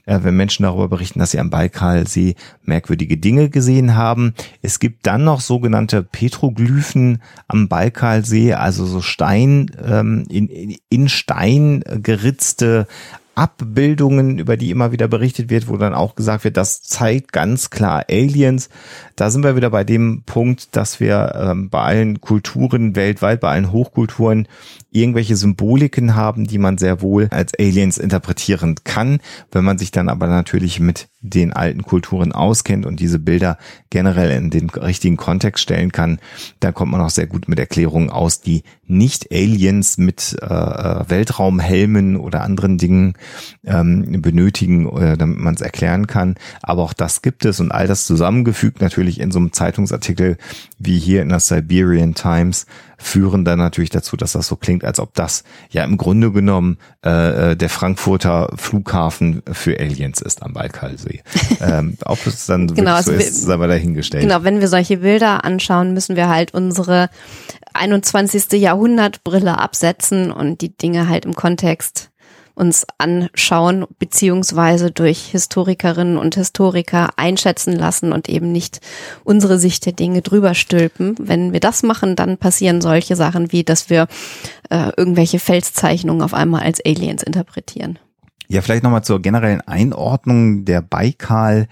[0.06, 4.34] äh, wenn Menschen darüber berichten, dass sie am Baikalsee merkwürdige Dinge gesehen haben.
[4.60, 11.84] Es gibt dann noch sogenannte Petroglyphen am Baikalsee, also so Stein ähm, in, in Stein
[12.02, 12.88] geritzte
[13.34, 17.70] Abbildungen, über die immer wieder berichtet wird, wo dann auch gesagt wird, das zeigt ganz
[17.70, 18.68] klar Aliens.
[19.16, 23.50] Da sind wir wieder bei dem Punkt, dass wir ähm, bei allen Kulturen weltweit, bei
[23.50, 24.48] allen Hochkulturen
[24.90, 29.18] irgendwelche Symboliken haben, die man sehr wohl als Aliens interpretieren kann.
[29.50, 33.56] Wenn man sich dann aber natürlich mit den alten Kulturen auskennt und diese Bilder
[33.88, 36.18] generell in den richtigen Kontext stellen kann,
[36.60, 41.08] dann kommt man auch sehr gut mit Erklärungen aus, die nicht Aliens mit äh, äh
[41.08, 43.14] Weltraumhelmen oder anderen Dingen
[43.64, 46.34] ähm, benötigen, äh, damit man es erklären kann.
[46.62, 50.36] Aber auch das gibt es und all das zusammengefügt natürlich in so einem Zeitungsartikel
[50.78, 52.66] wie hier in der Siberian Times
[52.98, 56.78] führen dann natürlich dazu, dass das so klingt, als ob das ja im Grunde genommen
[57.04, 61.13] äh, äh der Frankfurter Flughafen für Aliens ist am Baikalsee.
[61.60, 64.22] Ähm, ob es dann genau, also so ist, sei mal dahingestellt.
[64.22, 67.10] Genau, wenn wir solche Bilder anschauen, müssen wir halt unsere
[67.72, 68.52] 21.
[68.52, 72.10] Jahrhundertbrille absetzen und die Dinge halt im Kontext
[72.54, 78.80] uns anschauen, beziehungsweise durch Historikerinnen und Historiker einschätzen lassen und eben nicht
[79.24, 81.16] unsere Sicht der Dinge drüber stülpen.
[81.18, 84.06] Wenn wir das machen, dann passieren solche Sachen wie, dass wir
[84.70, 87.98] äh, irgendwelche Felszeichnungen auf einmal als Aliens interpretieren.
[88.54, 91.66] Ja, vielleicht nochmal zur generellen Einordnung der Baikal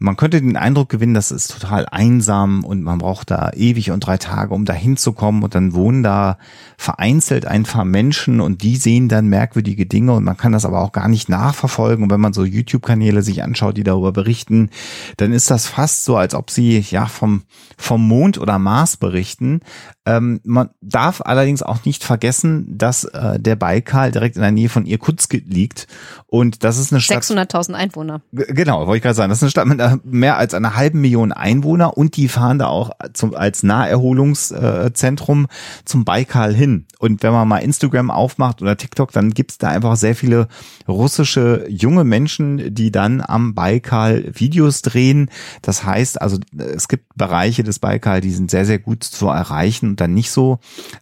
[0.00, 4.00] man könnte den Eindruck gewinnen, das ist total einsam und man braucht da ewig und
[4.00, 6.38] drei Tage, um da hinzukommen und dann wohnen da
[6.76, 10.80] vereinzelt ein paar Menschen und die sehen dann merkwürdige Dinge und man kann das aber
[10.80, 12.04] auch gar nicht nachverfolgen.
[12.04, 14.70] Und wenn man so YouTube-Kanäle sich anschaut, die darüber berichten,
[15.16, 17.42] dann ist das fast so, als ob sie ja vom,
[17.76, 19.60] vom Mond oder Mars berichten.
[20.06, 24.68] Ähm, man darf allerdings auch nicht vergessen, dass äh, der Baikal direkt in der Nähe
[24.68, 25.88] von Irkutsk liegt
[26.30, 27.24] und das ist eine Stadt.
[27.24, 28.20] 600.000 Einwohner.
[28.32, 29.30] Genau, wollte ich gerade sagen.
[29.30, 32.68] Das ist eine Stadt mit mehr als einer halben Million Einwohner und die fahren da
[32.68, 35.46] auch zum, als Naherholungszentrum
[35.84, 36.86] zum Baikal hin.
[36.98, 40.48] Und wenn man mal Instagram aufmacht oder TikTok, dann gibt's da einfach sehr viele
[40.86, 45.30] russische junge Menschen, die dann am Baikal Videos drehen.
[45.62, 49.96] Das heißt also, es gibt Bereiche des Baikal, die sind sehr, sehr gut zu erreichen
[50.00, 50.58] dann nicht so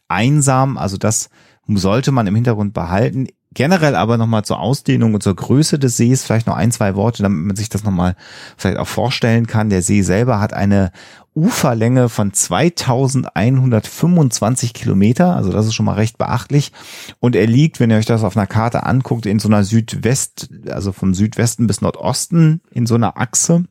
[0.08, 0.78] einsam.
[0.78, 1.28] Also das
[1.68, 3.28] sollte man im Hintergrund behalten.
[3.56, 7.22] Generell aber nochmal zur Ausdehnung und zur Größe des Sees vielleicht noch ein, zwei Worte,
[7.22, 8.14] damit man sich das nochmal
[8.58, 9.70] vielleicht auch vorstellen kann.
[9.70, 10.92] Der See selber hat eine
[11.34, 16.70] Uferlänge von 2125 Kilometer, also das ist schon mal recht beachtlich.
[17.18, 20.50] Und er liegt, wenn ihr euch das auf einer Karte anguckt, in so einer Südwest,
[20.68, 23.64] also vom Südwesten bis Nordosten in so einer Achse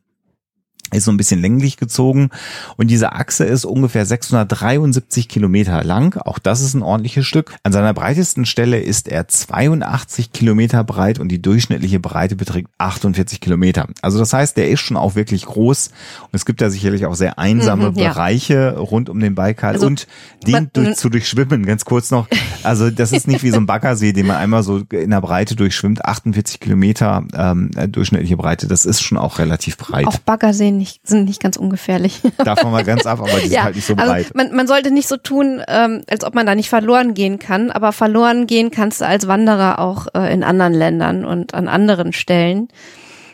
[0.92, 2.30] ist so ein bisschen länglich gezogen
[2.76, 6.16] und diese Achse ist ungefähr 673 Kilometer lang.
[6.18, 7.54] Auch das ist ein ordentliches Stück.
[7.64, 13.40] An seiner breitesten Stelle ist er 82 Kilometer breit und die durchschnittliche Breite beträgt 48
[13.40, 13.88] Kilometer.
[14.00, 15.88] Also das heißt, der ist schon auch wirklich groß
[16.22, 18.10] und es gibt da sicherlich auch sehr einsame mhm, ja.
[18.10, 20.06] Bereiche rund um den Baikal also, und
[20.46, 21.66] den durch, zu durchschwimmen.
[21.66, 22.28] Ganz kurz noch.
[22.62, 25.56] Also das ist nicht wie so ein Baggersee, den man einmal so in der Breite
[25.56, 26.04] durchschwimmt.
[26.04, 28.66] 48 Kilometer ähm, durchschnittliche Breite.
[28.68, 30.06] Das ist schon auch relativ breit.
[30.06, 32.20] Auch Baggerseen nicht, sind nicht ganz ungefährlich.
[32.38, 34.34] Davon mal ganz ab, aber die sind halt nicht so also breit.
[34.34, 37.70] Man, man sollte nicht so tun, ähm, als ob man da nicht verloren gehen kann,
[37.70, 42.12] aber verloren gehen kannst du als Wanderer auch äh, in anderen Ländern und an anderen
[42.12, 42.68] Stellen.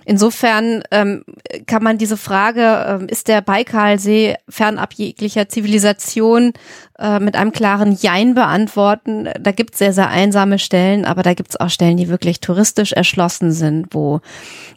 [0.05, 1.25] Insofern ähm,
[1.67, 6.53] kann man diese Frage, ähm, ist der Baikalsee fernab jeglicher Zivilisation
[6.99, 9.29] äh, mit einem klaren Jein beantworten.
[9.41, 12.41] Da gibt es sehr, sehr einsame Stellen, aber da gibt es auch Stellen, die wirklich
[12.41, 14.21] touristisch erschlossen sind, wo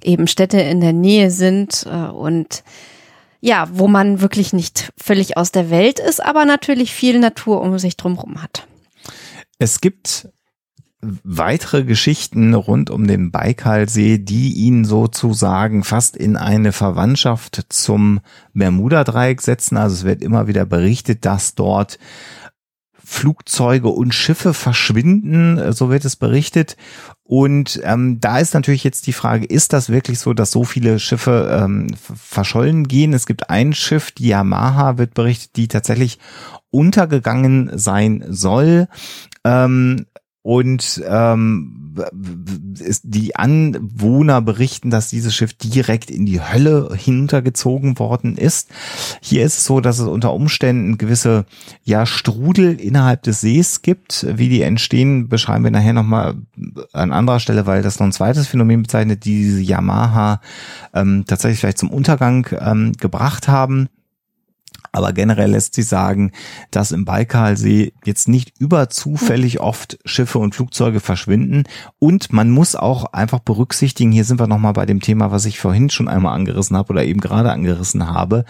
[0.03, 2.63] eben Städte in der Nähe sind äh, und
[3.41, 7.77] ja, wo man wirklich nicht völlig aus der Welt ist, aber natürlich viel Natur um
[7.77, 8.65] sich drumherum hat.
[9.59, 10.29] Es gibt
[11.23, 18.19] weitere Geschichten rund um den Baikalsee, die ihn sozusagen fast in eine Verwandtschaft zum
[18.53, 19.77] Bermuda-Dreieck setzen.
[19.77, 21.99] Also es wird immer wieder berichtet, dass dort
[23.05, 26.75] Flugzeuge und Schiffe verschwinden, so wird es berichtet.
[27.23, 30.99] Und ähm, da ist natürlich jetzt die Frage, ist das wirklich so, dass so viele
[30.99, 33.13] Schiffe ähm, verschollen gehen?
[33.13, 36.19] Es gibt ein Schiff, die Yamaha, wird berichtet, die tatsächlich
[36.71, 38.87] untergegangen sein soll.
[39.43, 40.07] Ähm,
[40.45, 41.95] und ähm,
[43.01, 48.69] die Anwohner berichten, dass dieses Schiff direkt in die Hölle hinuntergezogen worden ist.
[49.21, 51.47] Hier ist es so, dass es unter Umständen gewisse
[51.83, 54.27] ja Strudel innerhalb des Sees gibt.
[54.37, 56.35] Wie die entstehen, beschreiben wir nachher nochmal
[56.93, 60.41] an anderer Stelle, weil das noch ein zweites Phänomen bezeichnet, die diese Yamaha
[60.93, 63.89] ähm, tatsächlich vielleicht zum Untergang ähm, gebracht haben.
[64.91, 66.31] Aber generell lässt sich sagen,
[66.71, 71.63] dass im Baikalsee jetzt nicht überzufällig oft Schiffe und Flugzeuge verschwinden.
[71.99, 75.59] Und man muss auch einfach berücksichtigen, hier sind wir nochmal bei dem Thema, was ich
[75.59, 78.45] vorhin schon einmal angerissen habe oder eben gerade angerissen habe,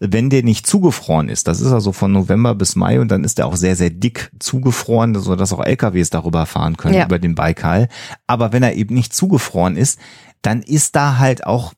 [0.00, 3.38] wenn der nicht zugefroren ist, das ist also von November bis Mai und dann ist
[3.38, 7.04] der auch sehr, sehr dick zugefroren, sodass auch LKWs darüber fahren können ja.
[7.04, 7.88] über den Baikal.
[8.26, 9.98] Aber wenn er eben nicht zugefroren ist,
[10.42, 11.72] dann ist da halt auch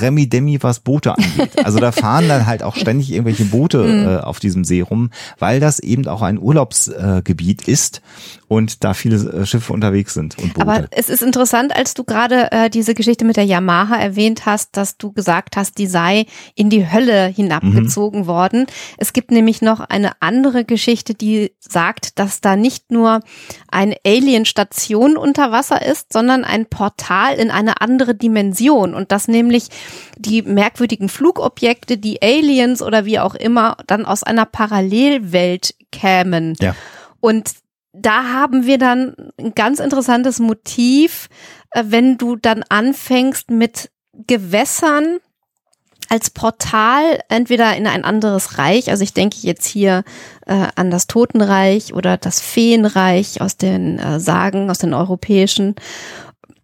[0.00, 1.64] Remi Demi, was Boote angeht.
[1.64, 4.08] Also da fahren dann halt auch ständig irgendwelche Boote mhm.
[4.08, 8.02] äh, auf diesem See rum, weil das eben auch ein Urlaubsgebiet äh, ist
[8.48, 10.68] und da viele äh, Schiffe unterwegs sind und Boote.
[10.68, 14.76] Aber es ist interessant, als du gerade äh, diese Geschichte mit der Yamaha erwähnt hast,
[14.76, 18.26] dass du gesagt hast, die sei in die Hölle hinabgezogen mhm.
[18.26, 18.66] worden.
[18.98, 23.20] Es gibt nämlich noch eine andere Geschichte, die sagt, dass da nicht nur
[23.70, 29.68] eine Alien-Station unter Wasser ist, sondern ein Portal in eine andere Dimension und das nämlich
[30.18, 36.56] die merkwürdigen Flugobjekte, die Aliens oder wie auch immer, dann aus einer Parallelwelt kämen.
[36.60, 36.74] Ja.
[37.20, 37.50] Und
[37.92, 41.28] da haben wir dann ein ganz interessantes Motiv,
[41.70, 43.90] äh, wenn du dann anfängst mit
[44.26, 45.18] Gewässern
[46.08, 50.04] als Portal entweder in ein anderes Reich, also ich denke jetzt hier
[50.46, 55.74] äh, an das Totenreich oder das Feenreich aus den äh, Sagen, aus den europäischen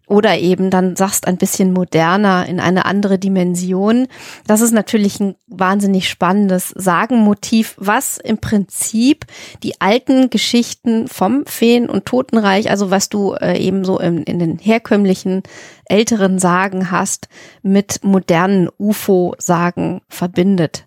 [0.09, 4.07] oder eben dann sagst ein bisschen moderner in eine andere Dimension.
[4.47, 9.25] Das ist natürlich ein wahnsinnig spannendes Sagenmotiv, was im Prinzip
[9.61, 14.39] die alten Geschichten vom Feen- und Totenreich, also was du äh, eben so in, in
[14.39, 15.43] den herkömmlichen
[15.85, 17.29] älteren Sagen hast,
[17.61, 20.85] mit modernen UFO-Sagen verbindet.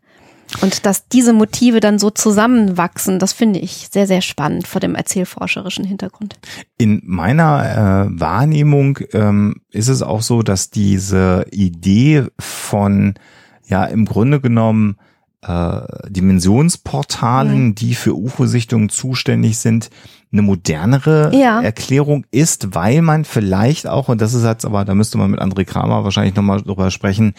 [0.61, 4.95] Und dass diese Motive dann so zusammenwachsen, das finde ich sehr, sehr spannend vor dem
[4.95, 6.39] erzählforscherischen Hintergrund.
[6.79, 13.15] In meiner äh, Wahrnehmung ähm, ist es auch so, dass diese Idee von,
[13.67, 14.97] ja, im Grunde genommen
[15.43, 17.75] äh, Dimensionsportalen, mhm.
[17.75, 19.91] die für UFO-Sichtungen zuständig sind,
[20.33, 21.61] eine modernere ja.
[21.61, 25.41] Erklärung ist, weil man vielleicht auch, und das ist jetzt aber, da müsste man mit
[25.41, 27.35] André Kramer wahrscheinlich nochmal drüber sprechen,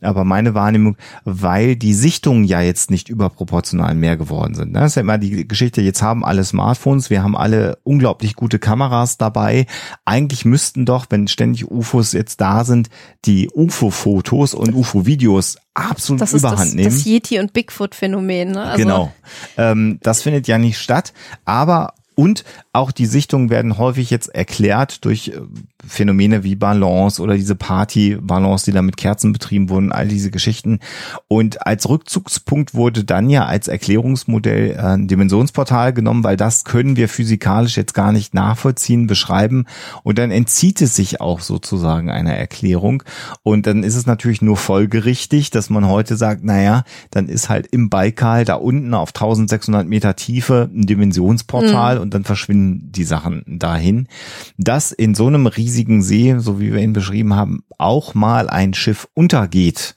[0.00, 4.72] aber meine Wahrnehmung, weil die Sichtungen ja jetzt nicht überproportional mehr geworden sind.
[4.72, 8.58] Das ist ja immer die Geschichte, jetzt haben alle Smartphones, wir haben alle unglaublich gute
[8.58, 9.66] Kameras dabei.
[10.06, 12.88] Eigentlich müssten doch, wenn ständig UFOs jetzt da sind,
[13.26, 16.90] die UFO-Fotos und UFO-Videos absolut das überhand das, nehmen.
[16.90, 18.52] Das Yeti- und Bigfoot-Phänomen.
[18.52, 18.62] Ne?
[18.62, 19.12] Also genau.
[19.56, 21.12] Ähm, das findet ja nicht statt.
[21.44, 25.40] Aber Und auch die Sichtungen werden häufig jetzt erklärt durch äh,
[25.86, 30.80] Phänomene wie Balance oder diese Party-Balance, die da mit Kerzen betrieben wurden, all diese Geschichten.
[31.28, 36.96] Und als Rückzugspunkt wurde dann ja als Erklärungsmodell äh, ein Dimensionsportal genommen, weil das können
[36.96, 39.66] wir physikalisch jetzt gar nicht nachvollziehen, beschreiben.
[40.02, 43.04] Und dann entzieht es sich auch sozusagen einer Erklärung.
[43.44, 47.68] Und dann ist es natürlich nur folgerichtig, dass man heute sagt, naja, dann ist halt
[47.68, 52.07] im Baikal da unten auf 1600 Meter Tiefe ein Dimensionsportal mhm.
[52.08, 54.08] Und dann verschwinden die Sachen dahin.
[54.56, 58.72] Das in so einem riesigen See, so wie wir ihn beschrieben haben, auch mal ein
[58.72, 59.94] Schiff untergeht,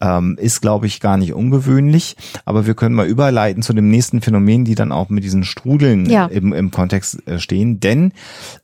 [0.00, 2.16] ähm, ist, glaube ich, gar nicht ungewöhnlich.
[2.44, 6.08] Aber wir können mal überleiten zu dem nächsten Phänomen, die dann auch mit diesen Strudeln
[6.08, 6.26] ja.
[6.26, 7.80] im, im Kontext äh, stehen.
[7.80, 8.12] Denn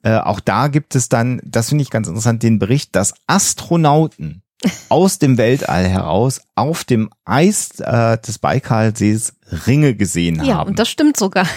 [0.04, 4.42] äh, auch da gibt es dann, das finde ich ganz interessant, den Bericht, dass Astronauten
[4.88, 9.35] aus dem Weltall heraus auf dem Eis äh, des Baikalsees
[9.66, 10.48] Ringe gesehen haben.
[10.48, 11.48] Ja, und das stimmt sogar.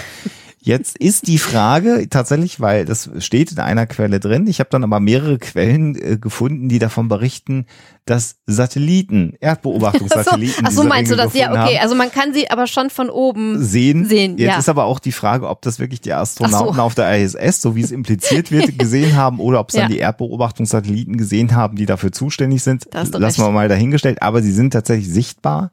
[0.67, 4.47] Jetzt ist die Frage tatsächlich, weil das steht in einer Quelle drin.
[4.47, 7.67] Ich habe dann aber mehrere Quellen äh, gefunden, die davon berichten,
[8.03, 10.56] dass Satelliten, Erdbeobachtungssatelliten.
[10.65, 11.34] Ach so, ach so meinst du das?
[11.34, 11.80] Ja, okay.
[11.82, 14.06] Also man kann sie aber schon von oben sehen.
[14.06, 14.60] sehen Jetzt ja.
[14.60, 16.82] ist aber auch die Frage, ob das wirklich die Astronauten so.
[16.82, 19.84] auf der ISS, so wie es impliziert wird, gesehen haben oder ob es ja.
[19.84, 22.88] dann die Erdbeobachtungssatelliten gesehen haben, die dafür zuständig sind.
[22.93, 23.38] Lassen recht.
[23.38, 24.21] wir mal dahingestellt.
[24.21, 25.71] Aber sie sind tatsächlich sichtbar.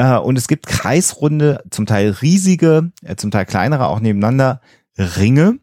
[0.00, 4.60] Äh, und es gibt kreisrunde, zum Teil riesige, äh, zum Teil kleinere, auch nebeneinander
[4.98, 5.58] Ringe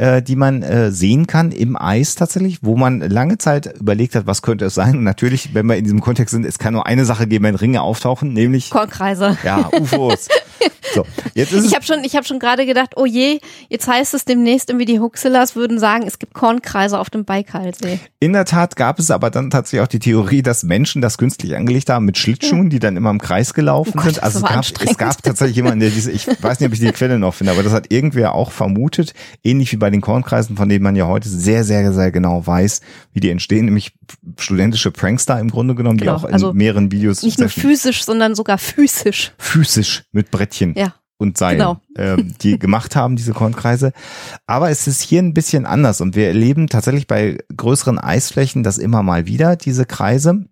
[0.00, 4.26] äh, die man äh, sehen kann im Eis tatsächlich, wo man lange Zeit überlegt hat,
[4.26, 4.96] was könnte es sein.
[4.96, 7.54] Und natürlich, wenn wir in diesem Kontext sind, es kann nur eine Sache geben, wenn
[7.54, 9.36] Ringe auftauchen, nämlich Kornkreise.
[9.44, 10.28] Ja, UFOs.
[10.94, 14.14] so, jetzt ist ich habe schon, ich habe schon gerade gedacht, oh je, jetzt heißt
[14.14, 18.00] es demnächst irgendwie die Huxillas würden sagen, es gibt Kornkreise auf dem Baikalsee.
[18.18, 21.56] In der Tat gab es aber dann tatsächlich auch die Theorie, dass Menschen das künstlich
[21.56, 24.22] angelegt haben mit Schlittschuhen, die dann immer im Kreis gelaufen oh Gott, sind.
[24.22, 26.92] Also es gab, es gab tatsächlich jemanden, der diese, ich weiß nicht, ob ich die
[26.92, 30.68] Quelle noch finde, aber das hat irgendwer auch vermutet, ähnlich wie bei den Kornkreisen, von
[30.68, 32.80] denen man ja heute sehr, sehr, sehr genau weiß,
[33.12, 33.92] wie die entstehen, nämlich
[34.38, 36.16] studentische Prankster im Grunde genommen, genau.
[36.16, 39.32] die auch in also mehreren Videos nicht nur physisch, sondern sogar physisch.
[39.38, 40.74] Physisch mit Brettchen.
[40.76, 40.79] Ja
[41.20, 41.80] und Seil, genau.
[41.96, 43.92] ähm, die gemacht haben, diese Kornkreise.
[44.46, 48.78] Aber es ist hier ein bisschen anders und wir erleben tatsächlich bei größeren Eisflächen das
[48.78, 50.46] immer mal wieder, diese Kreise.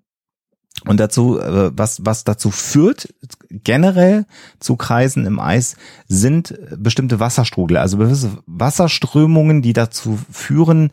[0.87, 3.13] Und dazu, äh, was, was dazu führt,
[3.51, 4.27] generell
[4.61, 7.99] zu Kreisen im Eis, sind bestimmte Wasserstrudel, also
[8.47, 10.91] Wasserströmungen, die dazu führen,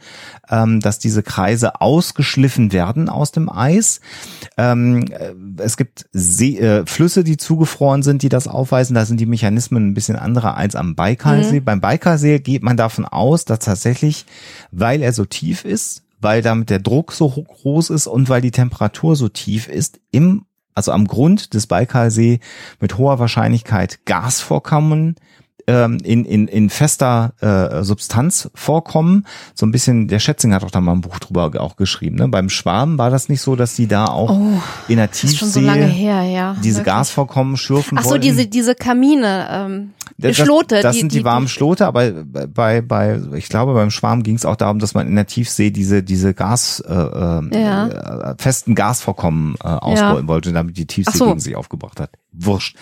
[0.50, 4.00] ähm, dass diese Kreise ausgeschliffen werden aus dem Eis.
[4.58, 5.06] Ähm,
[5.58, 8.96] es gibt See, äh, Flüsse, die zugefroren sind, die das aufweisen.
[8.96, 11.60] Da sind die Mechanismen ein bisschen andere als am Baikalsee.
[11.60, 11.66] Mhm.
[11.66, 14.26] Beim Baikalsee geht man davon aus, dass tatsächlich,
[14.72, 18.52] weil er so tief ist, weil damit der Druck so groß ist und weil die
[18.52, 22.40] Temperatur so tief ist, im, also am Grund des Baikalsee
[22.80, 25.16] mit hoher Wahrscheinlichkeit Gasvorkommen
[25.68, 29.26] ähm, in, in, in fester äh, Substanz vorkommen.
[29.54, 32.18] So ein bisschen, der Schätzing hat auch da mal ein Buch drüber auch geschrieben.
[32.18, 32.28] Ne?
[32.28, 35.62] Beim Schwarm war das nicht so, dass die da auch oh, in der Tiefsee so
[35.62, 36.94] her, ja, diese wirklich.
[36.94, 40.82] Gasvorkommen schürfen Ach so, diese, diese Kamine, ähm, das, Schlote.
[40.82, 44.36] Das die, sind die, die warmen Schlote, aber bei, bei, ich glaube, beim Schwarm ging
[44.36, 47.88] es auch darum, dass man in der Tiefsee diese, diese Gas, äh, äh ja.
[47.88, 50.28] äh, festen Gasvorkommen äh, ausrollen ja.
[50.28, 51.28] wollte, damit die Tiefsee so.
[51.28, 52.12] gegen sich aufgebracht hat.
[52.32, 52.78] Wurscht.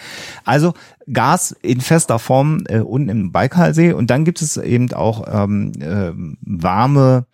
[0.46, 0.74] Also
[1.12, 5.74] Gas in fester Form äh, unten im Baikalsee und dann gibt es eben auch ähm,
[5.80, 6.12] äh,
[6.42, 7.26] warme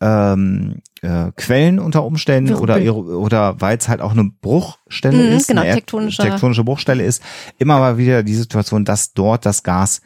[0.00, 5.48] ähm, äh, Quellen unter Umständen oder oder weil es halt auch eine Bruchstelle mhm, ist,
[5.48, 6.22] genau, eine tektonische.
[6.22, 7.22] tektonische Bruchstelle ist,
[7.58, 10.00] immer mal wieder die Situation, dass dort das Gas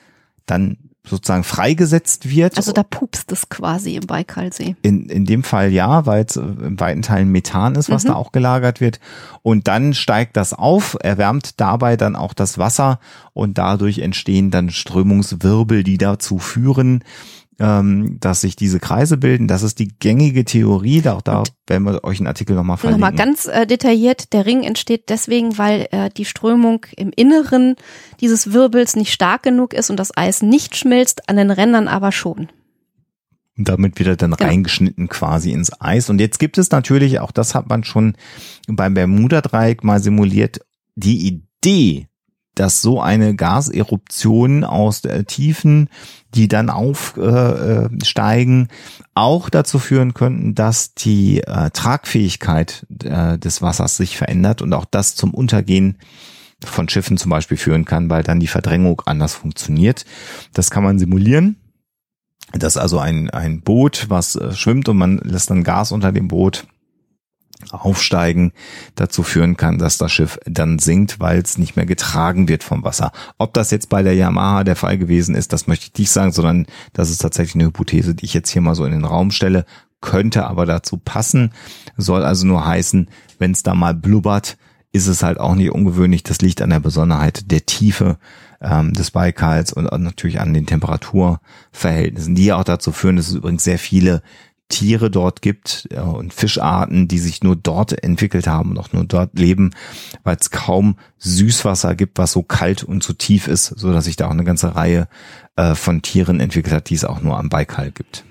[0.47, 2.57] dann sozusagen freigesetzt wird.
[2.57, 4.77] Also da pupst es quasi im Baikalsee.
[4.83, 8.09] In, in dem Fall ja, weil es in weiten Teilen Methan ist, was mhm.
[8.09, 9.01] da auch gelagert wird.
[9.43, 13.01] Und dann steigt das auf, erwärmt dabei dann auch das Wasser
[13.33, 17.03] und dadurch entstehen dann Strömungswirbel, die dazu führen,
[17.59, 19.49] ähm, dass sich diese Kreise bilden.
[19.49, 21.07] Das ist die gängige Theorie.
[21.09, 23.01] Auch da werden wir euch einen Artikel nochmal verlinken.
[23.01, 24.33] Nochmal ganz äh, detailliert.
[24.33, 27.77] Der Ring entsteht deswegen, weil äh, die Strömung im Inneren
[28.21, 32.13] dieses Wirbels nicht stark genug ist und das Eis nicht schmilzt, an den Rändern aber
[32.13, 32.49] schon.
[33.57, 34.49] Und damit wird er dann genau.
[34.49, 36.09] reingeschnitten quasi ins Eis.
[36.09, 38.17] Und jetzt gibt es natürlich, auch das hat man schon
[38.67, 40.61] beim Bermuda-Dreieck mal simuliert,
[40.95, 42.09] die Idee,
[42.55, 45.89] dass so eine Gaseruption aus der Tiefen,
[46.35, 53.97] die dann aufsteigen, äh, auch dazu führen könnten, dass die äh, Tragfähigkeit äh, des Wassers
[53.97, 55.99] sich verändert und auch das zum Untergehen
[56.65, 60.05] von Schiffen zum Beispiel führen kann, weil dann die Verdrängung anders funktioniert.
[60.53, 61.57] Das kann man simulieren.
[62.53, 66.13] Das ist also ein, ein Boot, was äh, schwimmt und man lässt dann Gas unter
[66.13, 66.67] dem Boot
[67.71, 68.53] Aufsteigen
[68.95, 72.85] dazu führen kann, dass das Schiff dann sinkt, weil es nicht mehr getragen wird vom
[72.85, 73.13] Wasser.
[73.39, 76.33] Ob das jetzt bei der Yamaha der Fall gewesen ist, das möchte ich nicht sagen,
[76.33, 79.31] sondern das ist tatsächlich eine Hypothese, die ich jetzt hier mal so in den Raum
[79.31, 79.65] stelle,
[80.01, 81.53] könnte aber dazu passen,
[81.97, 83.09] soll also nur heißen,
[83.39, 84.57] wenn es da mal blubbert,
[84.93, 86.23] ist es halt auch nicht ungewöhnlich.
[86.23, 88.19] Das liegt an der Besonderheit der Tiefe
[88.61, 93.65] ähm, des Baikals und natürlich an den Temperaturverhältnissen, die auch dazu führen, dass es übrigens
[93.65, 94.23] sehr viele
[94.73, 99.05] Tiere dort gibt äh, und Fischarten, die sich nur dort entwickelt haben und auch nur
[99.05, 99.71] dort leben,
[100.25, 104.17] weil es kaum Süßwasser gibt, was so kalt und so tief ist, so dass sich
[104.17, 105.09] da auch eine ganze Reihe
[105.57, 108.25] äh, von Tieren entwickelt hat, die es auch nur am Baikal gibt.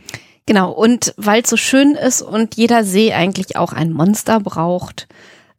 [0.48, 5.08] Genau, und weil es so schön ist und jeder See eigentlich auch ein Monster braucht,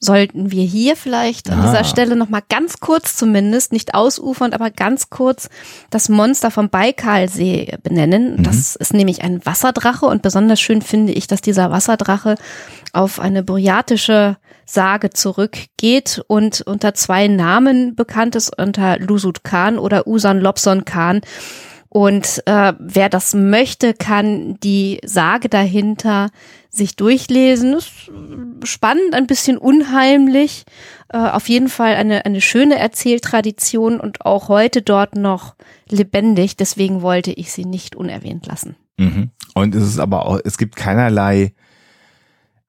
[0.05, 1.63] sollten wir hier vielleicht an Ah.
[1.71, 5.49] dieser Stelle noch mal ganz kurz zumindest, nicht ausufernd, aber ganz kurz
[5.91, 8.43] das Monster vom Baikalsee benennen.
[8.43, 12.35] Das ist nämlich ein Wasserdrache und besonders schön finde ich, dass dieser Wasserdrache
[12.93, 14.37] auf eine buryatische
[14.67, 21.21] Sage zurückgeht und unter zwei Namen bekannt ist, unter Lusut Khan oder Usan Lobson Khan.
[21.95, 26.31] Und äh, wer das möchte, kann die Sage dahinter
[26.71, 27.75] sich durchlesen.
[27.75, 28.11] Ist
[28.65, 30.65] spannend, ein bisschen unheimlich.
[31.13, 35.55] Äh, auf jeden Fall eine, eine schöne Erzähltradition und auch heute dort noch
[35.87, 36.57] lebendig.
[36.57, 38.75] Deswegen wollte ich sie nicht unerwähnt lassen.
[38.97, 39.29] Mhm.
[39.53, 41.53] Und es ist aber auch, es gibt keinerlei,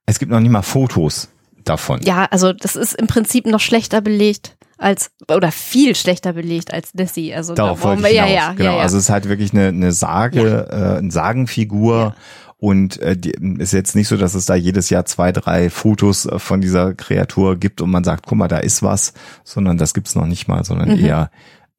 [0.06, 1.30] es gibt noch nicht mal Fotos
[1.64, 2.02] davon.
[2.02, 6.94] Ja, also das ist im Prinzip noch schlechter belegt als oder viel schlechter belegt als
[6.94, 7.34] Nessie.
[7.34, 8.30] Also Darauf da wollte ich hinaus.
[8.30, 8.72] ja, ja, genau.
[8.72, 8.82] ja, ja.
[8.84, 11.96] Also es ist halt wirklich eine, eine Sage, äh, eine Sagenfigur.
[11.98, 12.16] Ja.
[12.58, 16.26] Und äh, die, ist jetzt nicht so, dass es da jedes Jahr zwei, drei Fotos
[16.26, 19.14] äh, von dieser Kreatur gibt und man sagt, guck mal, da ist was,
[19.44, 21.04] sondern das gibt's noch nicht mal, sondern Mhm.
[21.04, 21.32] eher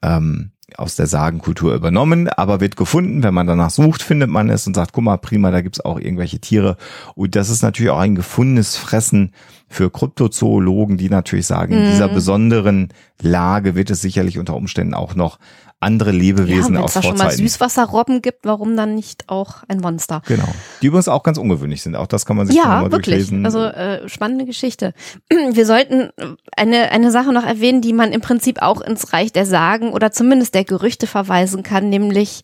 [0.03, 3.23] ähm, aus der Sagenkultur übernommen, aber wird gefunden.
[3.23, 5.99] Wenn man danach sucht, findet man es und sagt, guck mal, prima, da gibt's auch
[5.99, 6.77] irgendwelche Tiere.
[7.15, 9.33] Und das ist natürlich auch ein gefundenes Fressen
[9.75, 11.91] für Kryptozoologen, die natürlich sagen, in Mhm.
[11.91, 12.89] dieser besonderen
[13.21, 15.39] Lage wird es sicherlich unter Umständen auch noch
[15.81, 17.43] andere ja, Lebewesen wenn aus es da schon mal Vorzeiten.
[17.43, 20.23] Süßwasserrobben gibt, warum dann nicht auch ein Monster?
[20.27, 20.49] Genau.
[20.81, 21.95] Die übrigens auch ganz ungewöhnlich sind.
[21.95, 23.17] Auch das kann man sich Ja, mal wirklich.
[23.27, 23.45] durchlesen.
[23.45, 24.95] Also äh, spannende Geschichte.
[25.53, 26.09] Wir sollten
[26.57, 30.11] eine, eine Sache noch erwähnen, die man im Prinzip auch ins Reich der Sagen oder
[30.11, 32.43] zumindest der Gerüchte verweisen kann, nämlich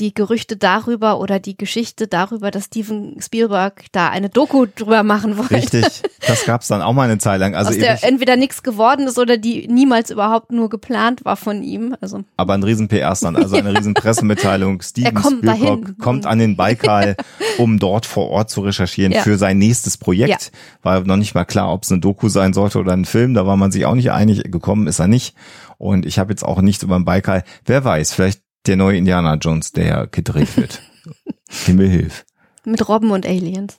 [0.00, 5.36] die Gerüchte darüber oder die Geschichte darüber, dass Steven Spielberg da eine Doku drüber machen
[5.38, 5.54] wollte.
[5.54, 6.02] Richtig.
[6.26, 7.54] Das gab's dann auch mal eine Zeit lang.
[7.54, 11.62] Also aus der entweder nichts geworden ist oder die niemals überhaupt nur geplant war von
[11.62, 11.96] ihm.
[12.00, 14.80] Also aber ein riesen PR-Stand, also eine riesen Pressemitteilung.
[14.82, 15.98] Steven kommt Spielberg dahin.
[15.98, 17.16] kommt an den Baikal,
[17.58, 19.22] um dort vor Ort zu recherchieren Ja.
[19.22, 20.52] für sein nächstes Projekt.
[20.82, 23.34] War noch nicht mal klar, ob es eine Doku sein sollte oder ein Film.
[23.34, 24.42] Da war man sich auch nicht einig.
[24.50, 25.34] Gekommen ist er nicht.
[25.78, 27.44] Und ich habe jetzt auch nichts über den Baikal.
[27.64, 30.82] Wer weiß, vielleicht der neue Indiana Jones, der gedreht wird.
[31.48, 32.24] Himmel hilf.
[32.64, 33.78] mit Robben und Aliens.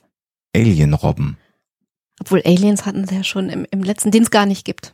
[0.54, 1.36] Alien-Robben.
[2.18, 4.92] Obwohl Aliens hatten sie ja schon im, im letzten, den es gar nicht gibt.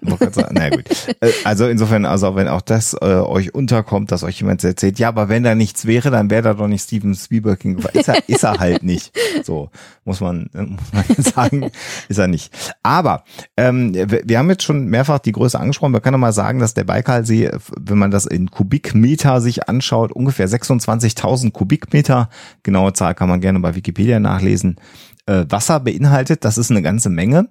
[0.52, 0.84] Na gut.
[1.20, 5.08] Äh, Also insofern, also wenn auch das äh, euch unterkommt, dass euch jemand erzählt, ja,
[5.08, 8.00] aber wenn da nichts wäre, dann wäre da doch nicht Steven Spielberg hingefahren.
[8.00, 9.12] Ist er, ist er halt nicht.
[9.44, 9.70] So
[10.04, 11.70] muss man, äh, muss man sagen,
[12.08, 12.52] ist er nicht.
[12.82, 13.24] Aber
[13.56, 15.92] ähm, wir, wir haben jetzt schon mehrfach die Größe angesprochen.
[15.92, 20.10] Man kann doch mal sagen, dass der Baikalsee, wenn man das in Kubikmeter sich anschaut,
[20.12, 22.30] ungefähr 26.000 Kubikmeter,
[22.64, 24.76] genaue Zahl kann man gerne bei Wikipedia nachlesen,
[25.26, 26.44] äh, Wasser beinhaltet.
[26.44, 27.48] Das ist eine ganze Menge.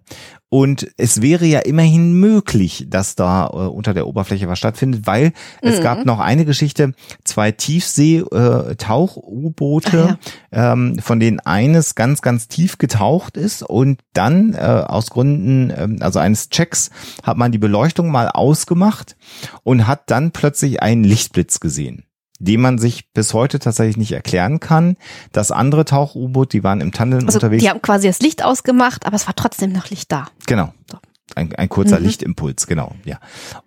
[0.50, 5.32] Und es wäre ja immerhin möglich, dass da äh, unter der Oberfläche was stattfindet, weil
[5.62, 5.84] es Mhm.
[5.84, 6.92] gab noch eine Geschichte,
[7.24, 10.18] zwei Tiefsee-Tauch-U-Boote,
[10.52, 15.98] ähm, von denen eines ganz, ganz tief getaucht ist und dann äh, aus Gründen, ähm,
[16.02, 16.90] also eines Checks,
[17.24, 19.16] hat man die Beleuchtung mal ausgemacht
[19.64, 22.06] und hat dann plötzlich einen Lichtblitz gesehen
[22.42, 24.98] den man sich bis heute tatsächlich nicht erklären kann.
[25.32, 27.64] Das andere Tauch-U-Boot, die waren im Tandem Also unterwegs.
[27.64, 30.28] die haben quasi das Licht ausgemacht, aber es war trotzdem noch Licht da.
[30.48, 30.74] Genau.
[30.90, 30.98] So.
[31.36, 32.06] Ein, ein kurzer Mhm.
[32.08, 33.18] Lichtimpuls, genau, ja.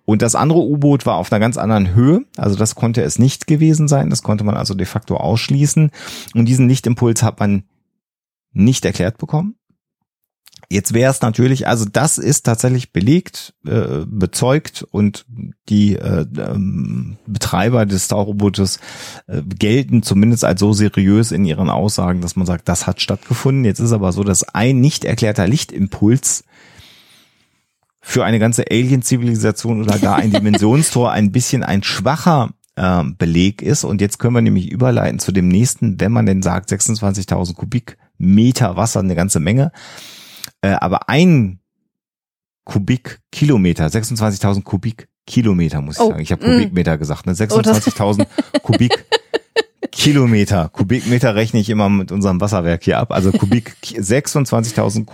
[0.05, 3.47] Und das andere U-Boot war auf einer ganz anderen Höhe, also das konnte es nicht
[3.47, 5.89] gewesen sein, das konnte man also de facto ausschließen.
[6.35, 7.63] Und diesen Lichtimpuls hat man
[8.51, 9.55] nicht erklärt bekommen.
[10.69, 15.25] Jetzt wäre es natürlich, also das ist tatsächlich belegt, äh, bezeugt und
[15.69, 18.79] die äh, ähm, Betreiber des Tauchrobotes
[19.27, 23.65] äh, gelten zumindest als so seriös in ihren Aussagen, dass man sagt, das hat stattgefunden.
[23.65, 26.43] Jetzt ist aber so, dass ein nicht erklärter Lichtimpuls
[28.01, 33.83] für eine ganze Alien-Zivilisation oder gar ein Dimensionstor ein bisschen ein schwacher äh, Beleg ist.
[33.83, 38.75] Und jetzt können wir nämlich überleiten zu dem nächsten, wenn man denn sagt, 26.000 Kubikmeter
[38.75, 39.71] Wasser, eine ganze Menge.
[40.65, 41.59] Äh, aber ein
[42.63, 46.21] Kubikkilometer, 26.000 Kubikkilometer muss ich Oh, sagen.
[46.21, 46.51] Ich habe mm.
[46.53, 47.33] Kubikmeter gesagt, ne?
[47.33, 48.25] 26.000
[48.63, 49.05] Kubik
[49.95, 50.69] Kubikkilometer.
[50.69, 53.11] Kubikmeter rechne ich immer mit unserem Wasserwerk hier ab.
[53.11, 55.05] Also Kubik 26.000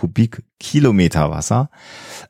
[0.62, 1.70] Kubikkilometer Wasser.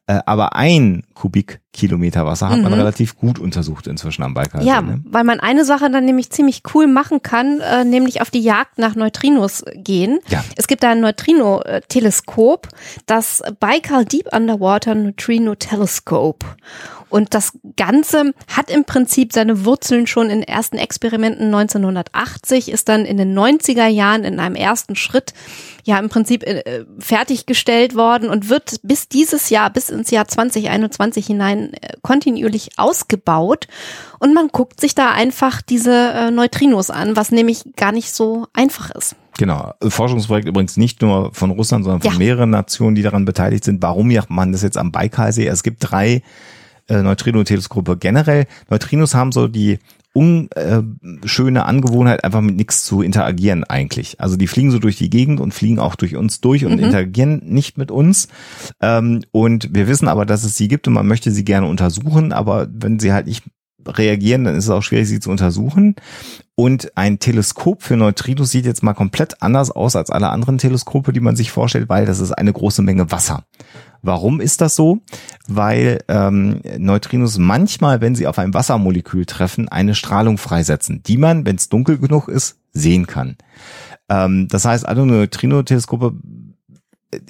[0.07, 2.79] Äh, aber ein Kubikkilometer Wasser hat man Mhm.
[2.79, 4.65] relativ gut untersucht inzwischen am Baikal.
[4.65, 5.01] Ja, Ne?
[5.05, 8.79] weil man eine Sache dann nämlich ziemlich cool machen kann, äh, nämlich auf die Jagd
[8.79, 10.19] nach Neutrinos gehen.
[10.29, 10.43] Ja.
[10.57, 12.69] Es gibt da ein Neutrino-Teleskop,
[13.07, 16.47] das Baikal Deep Underwater Neutrino Telescope.
[17.09, 23.05] Und das Ganze hat im Prinzip seine Wurzeln schon in ersten Experimenten 1980, ist dann
[23.05, 25.35] in den 90er Jahren in einem ersten Schritt
[25.85, 31.27] ja im Prinzip äh, fertiggestellt worden und wird bis dieses Jahr, bis ins Jahr 2021
[31.27, 33.67] hinein äh, kontinuierlich ausgebaut.
[34.19, 38.47] Und man guckt sich da einfach diese äh, Neutrinos an, was nämlich gar nicht so
[38.53, 39.17] einfach ist.
[39.39, 39.73] Genau.
[39.87, 42.19] Forschungsprojekt übrigens nicht nur von Russland, sondern von Ja.
[42.19, 43.83] mehreren Nationen, die daran beteiligt sind.
[43.83, 45.47] Warum macht man das jetzt am Baikalsee?
[45.47, 46.23] Es gibt drei
[46.89, 48.47] äh, Neutrino-Teleskope generell.
[48.69, 49.79] Neutrinos haben so die
[50.13, 54.21] unschöne Angewohnheit, einfach mit nichts zu interagieren eigentlich.
[54.21, 57.43] Also die fliegen so durch die Gegend und fliegen auch durch uns durch und interagieren
[57.45, 58.29] nicht mit uns.
[58.81, 62.33] Ähm, und wir wissen aber, dass es sie gibt und man möchte sie gerne untersuchen,
[62.33, 63.45] aber wenn sie halt nicht
[63.87, 65.97] reagieren, dann ist es auch schwierig, sie zu untersuchen.
[66.55, 71.13] Und ein Teleskop für Neutrinos sieht jetzt mal komplett anders aus als alle anderen Teleskope,
[71.13, 73.45] die man sich vorstellt, weil das ist eine große Menge Wasser.
[74.03, 75.01] Warum ist das so?
[75.47, 81.47] Weil ähm, Neutrinos manchmal, wenn sie auf ein Wassermolekül treffen, eine Strahlung freisetzen, die man,
[81.47, 83.37] wenn es dunkel genug ist, sehen kann.
[84.09, 86.15] Ähm, das heißt, alle Neutrino-Teleskope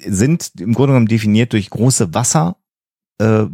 [0.03, 2.57] sind im Grunde genommen definiert durch große Wasser
[3.19, 3.45] äh,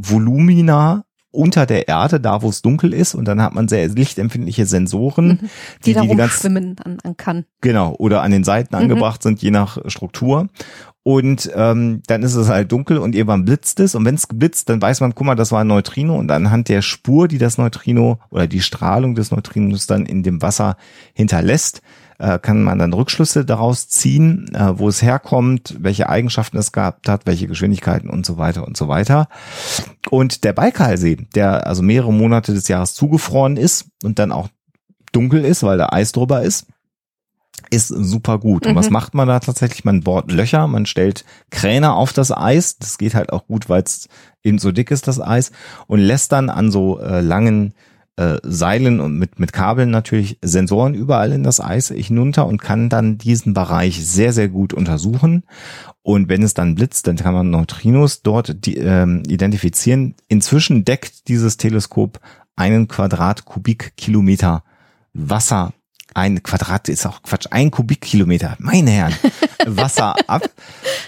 [1.31, 5.39] unter der Erde, da wo es dunkel ist, und dann hat man sehr lichtempfindliche Sensoren,
[5.85, 7.45] Die, die, da die, die ganz rumschwimmen an, an kann.
[7.61, 8.81] Genau, oder an den Seiten Mhm.
[8.83, 10.47] angebracht sind, je nach Struktur.
[11.03, 13.95] Und ähm, dann ist es halt dunkel und irgendwann blitzt es.
[13.95, 16.15] Und wenn es blitzt, dann weiß man, guck mal, das war ein Neutrino.
[16.15, 20.41] Und anhand der Spur, die das Neutrino oder die Strahlung des Neutrinos dann in dem
[20.41, 20.75] Wasser
[21.13, 21.81] hinterlässt,
[22.19, 27.09] äh, kann man dann Rückschlüsse daraus ziehen, äh, wo es herkommt, welche Eigenschaften es gehabt
[27.09, 29.27] hat, welche Geschwindigkeiten und so weiter und so weiter.
[30.09, 34.49] Und der Baikalsee, der also mehrere Monate des Jahres zugefroren ist und dann auch
[35.11, 36.67] dunkel ist, weil da Eis drüber ist,
[37.71, 38.65] ist super gut.
[38.65, 38.77] Und Mhm.
[38.77, 39.83] was macht man da tatsächlich?
[39.83, 42.77] Man bohrt Löcher, man stellt Kräne auf das Eis.
[42.77, 44.07] Das geht halt auch gut, weil es
[44.43, 45.51] eben so dick ist, das Eis.
[45.87, 47.73] Und lässt dann an so äh, langen
[48.19, 52.89] äh, Seilen und mit, mit Kabeln natürlich Sensoren überall in das Eis hinunter und kann
[52.89, 55.43] dann diesen Bereich sehr, sehr gut untersuchen.
[56.01, 60.15] Und wenn es dann blitzt, dann kann man Neutrinos dort die, ähm, identifizieren.
[60.27, 62.19] Inzwischen deckt dieses Teleskop
[62.57, 64.63] einen Quadratkubikkilometer
[65.13, 65.73] Wasser
[66.15, 69.13] ein Quadrat ist auch Quatsch, ein Kubikkilometer, meine Herren,
[69.67, 70.49] Wasser ab.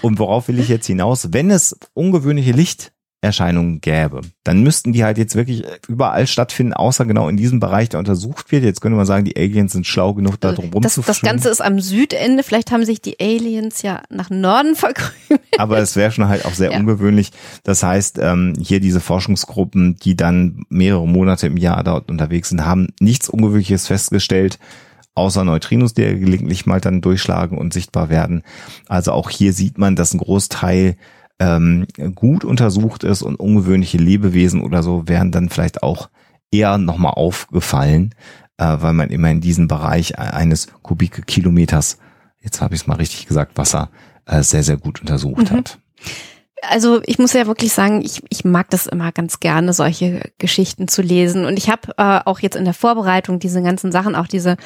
[0.00, 1.32] Und worauf will ich jetzt hinaus?
[1.32, 2.52] Wenn es ungewöhnliche
[3.22, 7.88] Lichterscheinungen gäbe, dann müssten die halt jetzt wirklich überall stattfinden, außer genau in diesem Bereich,
[7.88, 8.64] der untersucht wird.
[8.64, 11.60] Jetzt könnte man sagen, die Aliens sind schlau genug, da drum Das, das Ganze ist
[11.60, 12.42] am Südende.
[12.42, 15.40] Vielleicht haben sich die Aliens ja nach Norden verkrümelt.
[15.56, 16.78] aber es wäre schon halt auch sehr Ja.
[16.78, 17.30] ungewöhnlich.
[17.62, 22.64] Das heißt, ähm, hier diese Forschungsgruppen, die dann mehrere Monate im Jahr dort unterwegs sind,
[22.64, 24.58] haben nichts Ungewöhnliches festgestellt,
[25.14, 28.42] außer Neutrinos, die ja gelegentlich mal dann durchschlagen und sichtbar werden.
[28.88, 30.96] Also auch hier sieht man, dass ein Großteil
[31.42, 36.08] ähm, gut untersucht ist und ungewöhnliche Lebewesen oder so wären dann vielleicht auch
[36.52, 38.14] eher nochmal aufgefallen,
[38.58, 41.98] äh, weil man immer in diesem Bereich eines Kubikkilometers,
[42.40, 43.90] jetzt habe ich es mal richtig gesagt, Wasser
[44.26, 45.56] äh, sehr, sehr gut untersucht Mhm.
[45.56, 45.78] hat.
[46.70, 50.86] Also ich muss ja wirklich sagen, ich, ich mag das immer ganz gerne, solche Geschichten
[50.86, 51.44] zu lesen.
[51.44, 54.56] Und ich habe äh, auch jetzt in der Vorbereitung diese ganzen Sachen, auch diese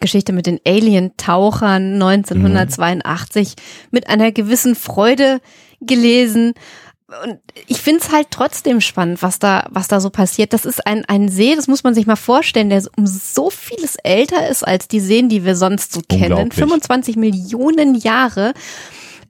[0.00, 3.54] Geschichte mit den Alien-Tauchern 1982
[3.92, 5.40] mit einer gewissen Freude
[5.86, 6.54] gelesen.
[7.22, 10.52] Und ich find's halt trotzdem spannend, was da, was da so passiert.
[10.52, 13.96] Das ist ein, ein See, das muss man sich mal vorstellen, der um so vieles
[13.96, 16.32] älter ist als die Seen, die wir sonst so kennen.
[16.32, 16.54] Unglaublich.
[16.54, 18.54] 25 Millionen Jahre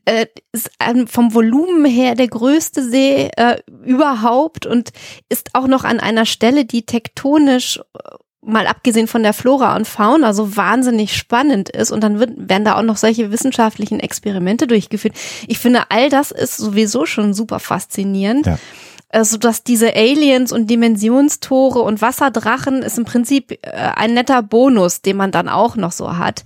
[0.05, 4.91] äh, ist ähm, vom Volumen her der größte See äh, überhaupt und
[5.29, 9.87] ist auch noch an einer Stelle, die tektonisch äh, mal abgesehen von der Flora und
[9.87, 14.67] Fauna so wahnsinnig spannend ist und dann wird, werden da auch noch solche wissenschaftlichen Experimente
[14.67, 15.15] durchgeführt.
[15.47, 18.47] Ich finde, all das ist sowieso schon super faszinierend.
[18.47, 18.59] Ja.
[19.09, 24.43] Äh, So dass diese Aliens und Dimensionstore und Wasserdrachen ist im Prinzip äh, ein netter
[24.43, 26.45] Bonus, den man dann auch noch so hat.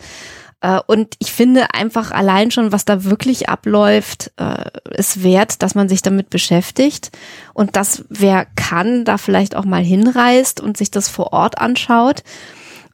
[0.60, 5.74] Äh, Und ich finde einfach allein schon, was da wirklich abläuft, äh, ist wert, dass
[5.74, 7.10] man sich damit beschäftigt
[7.54, 12.22] und dass wer kann, da vielleicht auch mal hinreist und sich das vor Ort anschaut.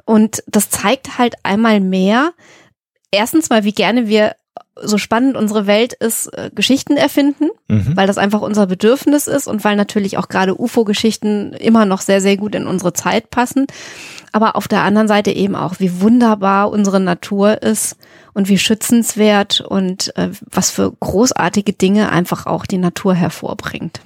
[0.04, 2.32] Und das zeigt halt einmal mehr,
[3.10, 4.36] erstens mal, wie gerne wir
[4.82, 7.96] so spannend unsere Welt ist, äh, Geschichten erfinden, mhm.
[7.96, 12.20] weil das einfach unser Bedürfnis ist und weil natürlich auch gerade UFO-Geschichten immer noch sehr,
[12.20, 13.66] sehr gut in unsere Zeit passen.
[14.32, 17.96] Aber auf der anderen Seite eben auch, wie wunderbar unsere Natur ist
[18.32, 24.00] und wie schützenswert und äh, was für großartige Dinge einfach auch die Natur hervorbringt.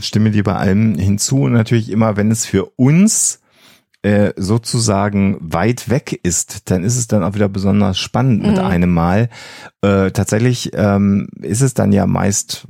[0.00, 3.39] Stimme dir bei allem hinzu und natürlich immer, wenn es für uns
[4.02, 8.64] äh, sozusagen weit weg ist, dann ist es dann auch wieder besonders spannend mit mhm.
[8.64, 9.28] einem Mal.
[9.82, 12.66] Äh, tatsächlich ähm, ist es dann ja meist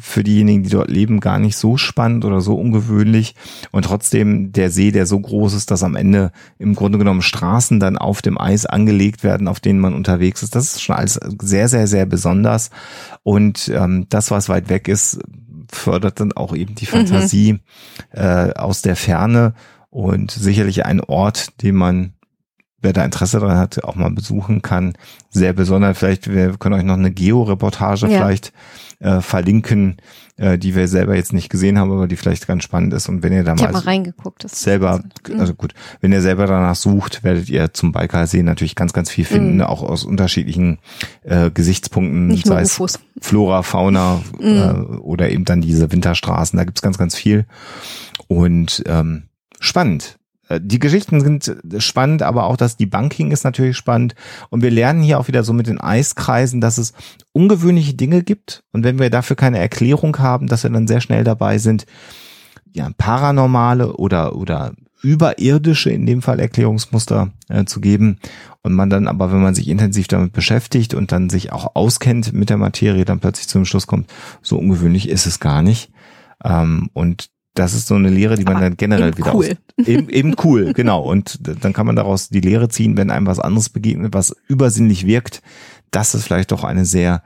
[0.00, 3.34] für diejenigen, die dort leben, gar nicht so spannend oder so ungewöhnlich.
[3.70, 7.78] Und trotzdem der See, der so groß ist, dass am Ende im Grunde genommen Straßen
[7.78, 10.54] dann auf dem Eis angelegt werden, auf denen man unterwegs ist.
[10.54, 12.70] Das ist schon alles sehr, sehr, sehr besonders.
[13.22, 15.20] Und ähm, das, was weit weg ist,
[15.70, 16.90] fördert dann auch eben die mhm.
[16.90, 17.60] Fantasie mhm.
[18.12, 19.54] äh, aus der Ferne
[19.92, 22.14] und sicherlich ein Ort, den man,
[22.80, 24.94] wer da Interesse daran hat, auch mal besuchen kann.
[25.28, 25.98] Sehr besonders.
[25.98, 28.16] Vielleicht, wir können euch noch eine Geo-Reportage ja.
[28.16, 28.54] vielleicht
[29.00, 29.98] äh, verlinken,
[30.38, 33.10] äh, die wir selber jetzt nicht gesehen haben, aber die vielleicht ganz spannend ist.
[33.10, 35.04] Und wenn ihr da mal, mal reingeguckt, das selber,
[35.38, 39.26] also gut, wenn ihr selber danach sucht, werdet ihr zum Baikalsee natürlich ganz, ganz viel
[39.26, 39.62] finden, mhm.
[39.64, 40.78] auch aus unterschiedlichen
[41.22, 42.98] äh, Gesichtspunkten, nicht sei es Ufos.
[43.20, 44.46] Flora, Fauna mhm.
[44.46, 46.56] äh, oder eben dann diese Winterstraßen.
[46.56, 47.44] Da gibt's ganz, ganz viel.
[48.26, 49.24] Und ähm,
[49.62, 50.18] spannend.
[50.48, 54.14] Äh, die Geschichten sind spannend, aber auch das Debunking ist natürlich spannend.
[54.50, 56.92] Und wir lernen hier auch wieder so mit den Eiskreisen, dass es
[57.32, 58.64] ungewöhnliche Dinge gibt.
[58.72, 61.86] Und wenn wir dafür keine Erklärung haben, dass wir dann sehr schnell dabei sind,
[62.74, 68.18] ja, paranormale oder, oder überirdische, in dem Fall Erklärungsmuster äh, zu geben.
[68.62, 72.32] Und man dann aber, wenn man sich intensiv damit beschäftigt und dann sich auch auskennt
[72.32, 74.10] mit der Materie, dann plötzlich zum Schluss kommt,
[74.40, 75.90] so ungewöhnlich ist es gar nicht.
[76.44, 79.56] Ähm, und das ist so eine Lehre, die man Aber dann generell wieder cool.
[79.78, 81.02] aus, eben, eben cool, genau.
[81.02, 85.06] Und dann kann man daraus die Lehre ziehen, wenn einem was anderes begegnet, was übersinnlich
[85.06, 85.42] wirkt,
[85.90, 87.22] dass es vielleicht doch eine sehr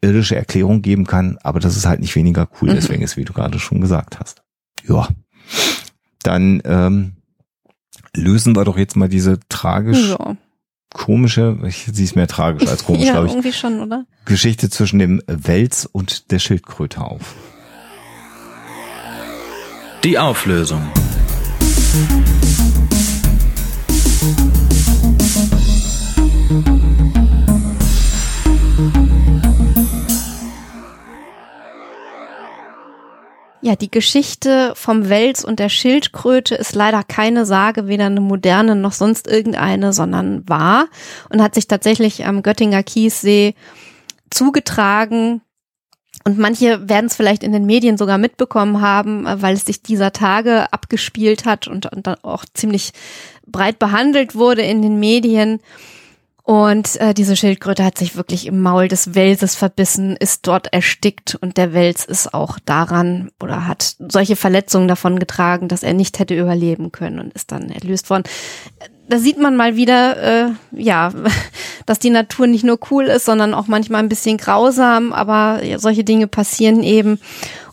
[0.00, 2.74] irdische Erklärung geben kann, aber das ist halt nicht weniger cool, mhm.
[2.74, 4.42] deswegen ist, wie du gerade schon gesagt hast.
[4.86, 5.08] Ja.
[6.22, 7.16] Dann ähm,
[8.14, 10.36] lösen wir doch jetzt mal diese tragisch ja.
[10.92, 13.32] komische, ich sehe es mehr tragisch als komisch, ja, glaube ich.
[13.32, 14.06] Irgendwie schon, oder?
[14.24, 17.34] Geschichte zwischen dem Wels und der Schildkröte auf.
[20.04, 20.82] Die Auflösung.
[33.66, 38.76] Ja, die Geschichte vom Wels und der Schildkröte ist leider keine Sage, weder eine moderne
[38.76, 40.86] noch sonst irgendeine, sondern wahr
[41.30, 43.56] und hat sich tatsächlich am Göttinger Kiessee
[44.30, 45.40] zugetragen.
[46.26, 49.80] Und manche werden es vielleicht in den Medien sogar mitbekommen haben, äh, weil es sich
[49.80, 52.90] dieser Tage abgespielt hat und, und dann auch ziemlich
[53.46, 55.60] breit behandelt wurde in den Medien.
[56.42, 61.36] Und äh, diese Schildkröte hat sich wirklich im Maul des Welses verbissen, ist dort erstickt
[61.36, 66.18] und der Wels ist auch daran oder hat solche Verletzungen davon getragen, dass er nicht
[66.18, 68.24] hätte überleben können und ist dann erlöst worden
[69.08, 71.12] da sieht man mal wieder, äh, ja,
[71.86, 76.04] dass die Natur nicht nur cool ist, sondern auch manchmal ein bisschen grausam, aber solche
[76.04, 77.18] Dinge passieren eben.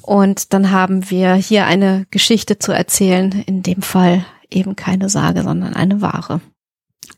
[0.02, 5.44] Und dann haben wir hier eine Geschichte zu erzählen, in dem Fall eben keine Sage,
[5.44, 6.42] sondern eine wahre.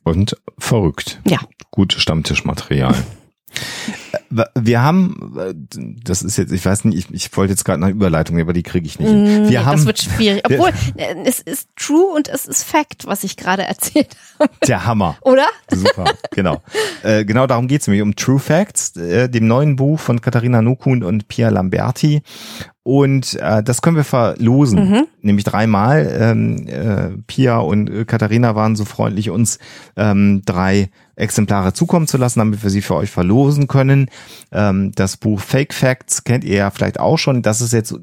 [0.04, 1.20] Und verrückt.
[1.28, 1.40] Ja.
[1.72, 2.96] Gutes Stammtischmaterial.
[4.30, 5.56] Wir haben,
[6.04, 8.64] das ist jetzt, ich weiß nicht, ich, ich wollte jetzt gerade nach Überleitung, aber die
[8.64, 9.12] kriege ich nicht.
[9.12, 10.42] Mm, wir haben, das wird schwierig.
[10.46, 14.52] Obwohl, wir, es ist true und es ist fact, was ich gerade erzählt habe.
[14.68, 15.18] Der Hammer.
[15.22, 15.46] Oder?
[15.72, 16.62] Super, genau.
[17.04, 21.04] äh, genau darum geht's nämlich, um True Facts, äh, dem neuen Buch von Katharina Nukun
[21.04, 22.22] und Pia Lamberti.
[22.84, 25.08] Und äh, das können wir verlosen, mhm.
[25.22, 26.08] nämlich dreimal.
[26.20, 29.58] Ähm, äh, Pia und äh, Katharina waren so freundlich, uns
[29.96, 34.10] ähm, drei Exemplare zukommen zu lassen, damit wir sie für euch verlosen können.
[34.52, 37.42] Ähm, das Buch Fake Facts kennt ihr ja vielleicht auch schon.
[37.42, 37.96] Das ist jetzt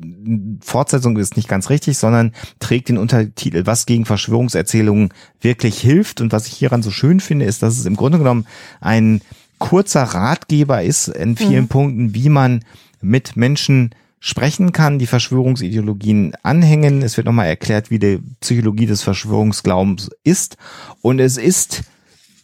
[0.63, 6.21] Fortsetzung ist nicht ganz richtig, sondern trägt den Untertitel, was gegen Verschwörungserzählungen wirklich hilft.
[6.21, 8.47] Und was ich hieran so schön finde, ist, dass es im Grunde genommen
[8.81, 9.21] ein
[9.59, 11.69] kurzer Ratgeber ist in vielen mhm.
[11.69, 12.65] Punkten, wie man
[13.01, 17.03] mit Menschen sprechen kann, die Verschwörungsideologien anhängen.
[17.03, 20.57] Es wird nochmal erklärt, wie die Psychologie des Verschwörungsglaubens ist.
[21.01, 21.83] Und es ist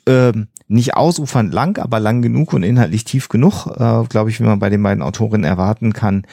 [0.07, 0.33] äh,
[0.69, 4.59] nicht ausufernd lang, aber lang genug und inhaltlich tief genug, äh, glaube ich, wie man
[4.59, 6.25] bei den beiden Autorinnen erwarten kann,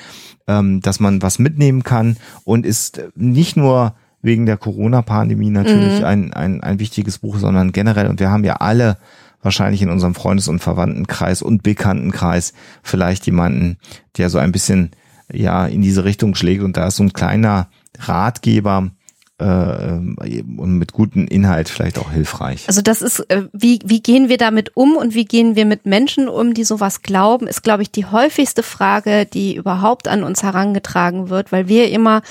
[0.47, 6.05] ähm, dass man was mitnehmen kann und ist nicht nur wegen der Corona-Pandemie natürlich mhm.
[6.05, 8.97] ein, ein, ein wichtiges Buch, sondern generell, und wir haben ja alle
[9.41, 13.77] wahrscheinlich in unserem Freundes- und Verwandtenkreis und Bekanntenkreis vielleicht jemanden,
[14.17, 14.91] der so ein bisschen
[15.31, 17.67] ja in diese Richtung schlägt und da ist so ein kleiner
[17.99, 18.89] Ratgeber
[19.38, 22.65] äh, und mit gutem Inhalt vielleicht auch hilfreich.
[22.67, 25.86] Also das ist, äh, wie, wie gehen wir damit um und wie gehen wir mit
[25.86, 30.43] Menschen um, die sowas glauben, ist, glaube ich, die häufigste Frage, die überhaupt an uns
[30.43, 32.21] herangetragen wird, weil wir immer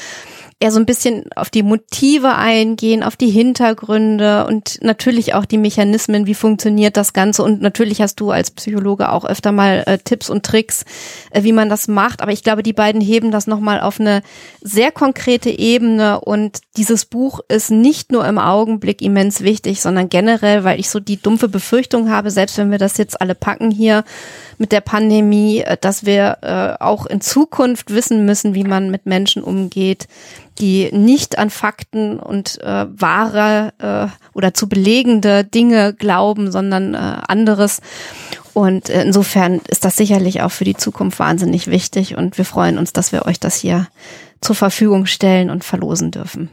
[0.64, 5.58] eher so ein bisschen auf die Motive eingehen, auf die Hintergründe und natürlich auch die
[5.58, 7.42] Mechanismen, wie funktioniert das Ganze.
[7.42, 10.86] Und natürlich hast du als Psychologe auch öfter mal äh, Tipps und Tricks,
[11.32, 12.22] äh, wie man das macht.
[12.22, 14.22] Aber ich glaube, die beiden heben das nochmal auf eine
[14.62, 16.18] sehr konkrete Ebene.
[16.18, 20.98] Und dieses Buch ist nicht nur im Augenblick immens wichtig, sondern generell, weil ich so
[20.98, 24.02] die dumpfe Befürchtung habe, selbst wenn wir das jetzt alle packen hier
[24.58, 29.06] mit der Pandemie, äh, dass wir äh, auch in Zukunft wissen müssen, wie man mit
[29.06, 30.08] Menschen umgeht,
[30.58, 36.98] die nicht an Fakten und äh, wahre äh, oder zu belegende Dinge glauben, sondern äh,
[36.98, 37.80] anderes.
[38.52, 42.78] Und äh, insofern ist das sicherlich auch für die Zukunft wahnsinnig wichtig und wir freuen
[42.78, 43.88] uns, dass wir euch das hier
[44.44, 46.50] zur Verfügung stellen und verlosen dürfen.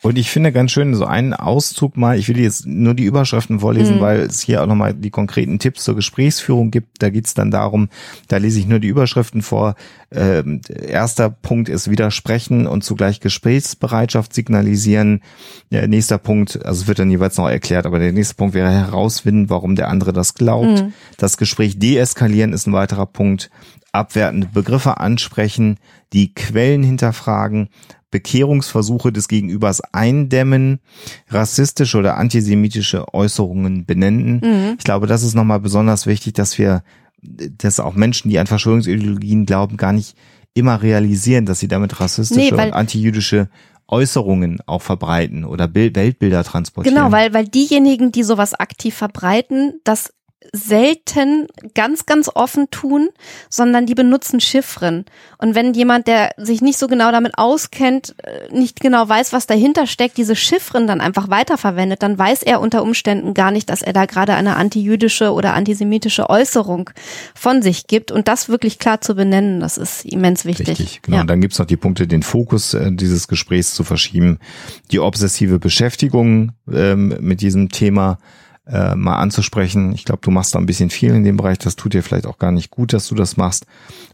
[0.00, 3.60] Und ich finde ganz schön so einen Auszug mal, ich will jetzt nur die Überschriften
[3.60, 4.00] vorlesen, mhm.
[4.00, 7.02] weil es hier auch nochmal die konkreten Tipps zur Gesprächsführung gibt.
[7.02, 7.90] Da geht es dann darum,
[8.28, 9.74] da lese ich nur die Überschriften vor.
[10.10, 15.20] Ähm, erster Punkt ist Widersprechen und zugleich Gesprächsbereitschaft signalisieren.
[15.70, 18.70] Der nächster Punkt, also es wird dann jeweils noch erklärt, aber der nächste Punkt wäre
[18.70, 20.82] herausfinden, warum der andere das glaubt.
[20.82, 20.92] Mhm.
[21.18, 23.50] Das Gespräch deeskalieren ist ein weiterer Punkt
[23.96, 25.78] abwertende Begriffe ansprechen,
[26.12, 27.68] die Quellen hinterfragen,
[28.10, 30.80] Bekehrungsversuche des Gegenübers eindämmen,
[31.28, 34.40] rassistische oder antisemitische Äußerungen benennen.
[34.42, 34.74] Mhm.
[34.78, 36.82] Ich glaube, das ist nochmal besonders wichtig, dass wir,
[37.22, 40.16] dass auch Menschen, die an Verschwörungsideologien glauben, gar nicht
[40.54, 43.48] immer realisieren, dass sie damit rassistische nee, und antijüdische
[43.88, 46.96] Äußerungen auch verbreiten oder Bild, Weltbilder transportieren.
[46.96, 50.12] Genau, weil, weil diejenigen, die sowas aktiv verbreiten, das
[50.52, 53.08] selten ganz, ganz offen tun,
[53.48, 55.04] sondern die benutzen Chiffren.
[55.38, 59.46] Und wenn jemand, der sich nicht so genau damit auskennt, äh, nicht genau weiß, was
[59.46, 63.82] dahinter steckt, diese Chiffren dann einfach weiterverwendet, dann weiß er unter Umständen gar nicht, dass
[63.82, 66.90] er da gerade eine antijüdische oder antisemitische Äußerung
[67.34, 68.10] von sich gibt.
[68.10, 70.68] Und das wirklich klar zu benennen, das ist immens wichtig.
[70.68, 71.16] Richtig, genau.
[71.16, 71.20] Ja.
[71.22, 74.38] Und dann gibt's noch die Punkte, den Fokus äh, dieses Gesprächs zu verschieben,
[74.90, 78.18] die obsessive Beschäftigung ähm, mit diesem Thema
[78.68, 79.92] äh, mal anzusprechen.
[79.92, 81.58] Ich glaube, du machst da ein bisschen viel in dem Bereich.
[81.58, 83.66] Das tut dir vielleicht auch gar nicht gut, dass du das machst.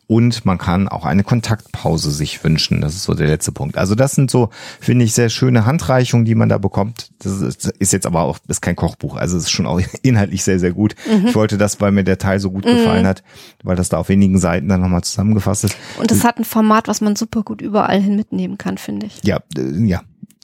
[0.06, 2.82] Und man kann auch eine Kontaktpause sich wünschen.
[2.82, 3.78] Das ist so der letzte Punkt.
[3.78, 7.10] Also das sind so, finde ich, sehr schöne Handreichungen, die man da bekommt.
[7.20, 9.16] Das ist, jetzt aber auch ist kein Kochbuch.
[9.16, 10.96] Also es ist schon auch inhaltlich sehr, sehr gut.
[11.10, 11.28] Mhm.
[11.28, 12.76] Ich wollte das, weil mir der Teil so gut mhm.
[12.76, 13.22] gefallen hat,
[13.62, 15.76] weil das da auf wenigen Seiten dann nochmal zusammengefasst ist.
[15.98, 19.20] Und es hat ein Format, was man super gut überall hin mitnehmen kann, finde ich.
[19.24, 20.02] Ja, ja,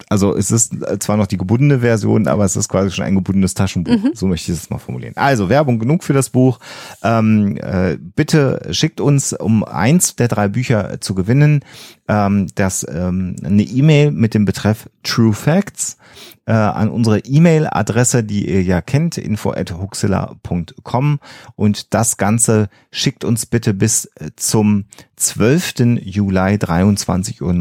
[0.08, 3.54] also es ist zwar noch die gebundene Version, aber es ist quasi schon ein gebundenes
[3.54, 3.92] Taschenbuch.
[3.92, 4.10] Mhm.
[4.14, 5.14] So möchte ich es mal formulieren.
[5.16, 6.60] Also Werbung genug für das Buch.
[7.02, 11.64] Ähm, äh, bitte schickt uns, um eins der drei Bücher zu gewinnen,
[12.08, 15.96] ähm, das ähm, eine E-Mail mit dem Betreff True Facts
[16.46, 21.20] äh, an unsere E-Mail-Adresse, die ihr ja kennt, info@huxilla.com
[21.54, 24.86] und das Ganze schickt uns bitte bis äh, zum
[25.16, 25.98] 12.
[26.00, 27.52] Juli 23.59 Uhr.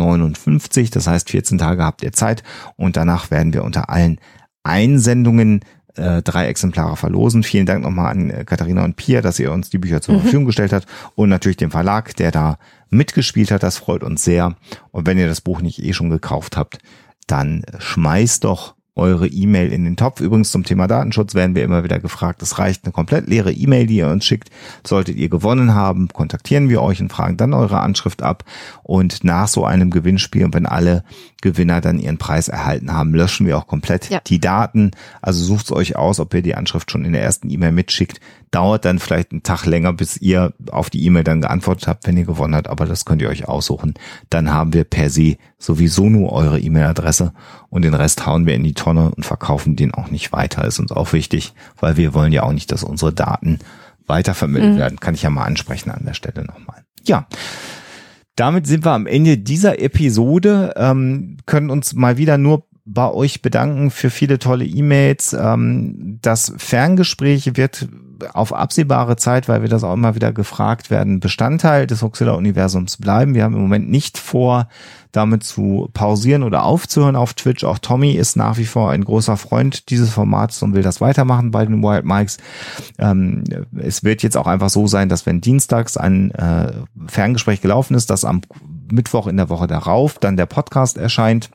[0.92, 2.44] Das heißt, 14 Tage habt ihr Zeit
[2.78, 4.22] und danach werden wir unter allen
[4.64, 5.60] Einsendungen
[5.98, 7.44] äh, drei Exemplare verlosen.
[7.44, 10.22] Vielen Dank nochmal an äh, Katharina und Pia, dass ihr uns die Bücher zur mhm.
[10.22, 12.58] Verfügung gestellt habt und natürlich dem Verlag, der da
[12.90, 13.64] mitgespielt hat.
[13.64, 14.56] Das freut uns sehr.
[14.92, 16.80] Und wenn ihr das Buch nicht eh schon gekauft habt,
[17.28, 20.20] dann schmeißt doch eure E-Mail in den Topf.
[20.20, 22.42] Übrigens zum Thema Datenschutz werden wir immer wieder gefragt.
[22.42, 24.50] Es reicht eine komplett leere E-Mail, die ihr uns schickt.
[24.86, 28.44] Solltet ihr gewonnen haben, kontaktieren wir euch und fragen dann eure Anschrift ab.
[28.84, 31.04] Und nach so einem Gewinnspiel und wenn alle
[31.42, 34.20] Gewinner dann ihren Preis erhalten haben, löschen wir auch komplett ja.
[34.26, 34.92] die Daten.
[35.22, 38.20] Also sucht euch aus, ob ihr die Anschrift schon in der ersten E-Mail mitschickt.
[38.52, 42.18] Dauert dann vielleicht einen Tag länger, bis ihr auf die E-Mail dann geantwortet habt, wenn
[42.18, 43.94] ihr gewonnen habt, aber das könnt ihr euch aussuchen.
[44.30, 47.34] Dann haben wir per se sowieso nur eure E-Mail-Adresse
[47.70, 50.66] und den Rest hauen wir in die Tonne und verkaufen den auch nicht weiter.
[50.66, 53.60] Ist uns auch wichtig, weil wir wollen ja auch nicht, dass unsere Daten
[54.08, 54.80] weitervermittelt mhm.
[54.80, 55.00] werden.
[55.00, 56.84] Kann ich ja mal ansprechen an der Stelle nochmal.
[57.04, 57.28] Ja.
[58.38, 63.42] Damit sind wir am Ende dieser Episode, ähm, können uns mal wieder nur bei euch
[63.42, 65.34] bedanken für viele tolle E-Mails.
[65.34, 67.90] Ähm, das Ferngespräch wird
[68.34, 73.34] auf absehbare Zeit, weil wir das auch immer wieder gefragt werden, Bestandteil des Hoaxilla-Universums bleiben.
[73.34, 74.68] Wir haben im Moment nicht vor,
[75.12, 77.64] damit zu pausieren oder aufzuhören auf Twitch.
[77.64, 81.52] Auch Tommy ist nach wie vor ein großer Freund dieses Formats und will das weitermachen
[81.52, 82.38] bei den Wild Mikes.
[83.00, 83.44] Ähm,
[83.76, 86.74] es wird jetzt auch einfach so sein, dass wenn dienstags ein äh,
[87.08, 88.42] Ferngespräch gelaufen ist, dass am
[88.92, 91.50] Mittwoch in der Woche darauf dann der Podcast erscheint.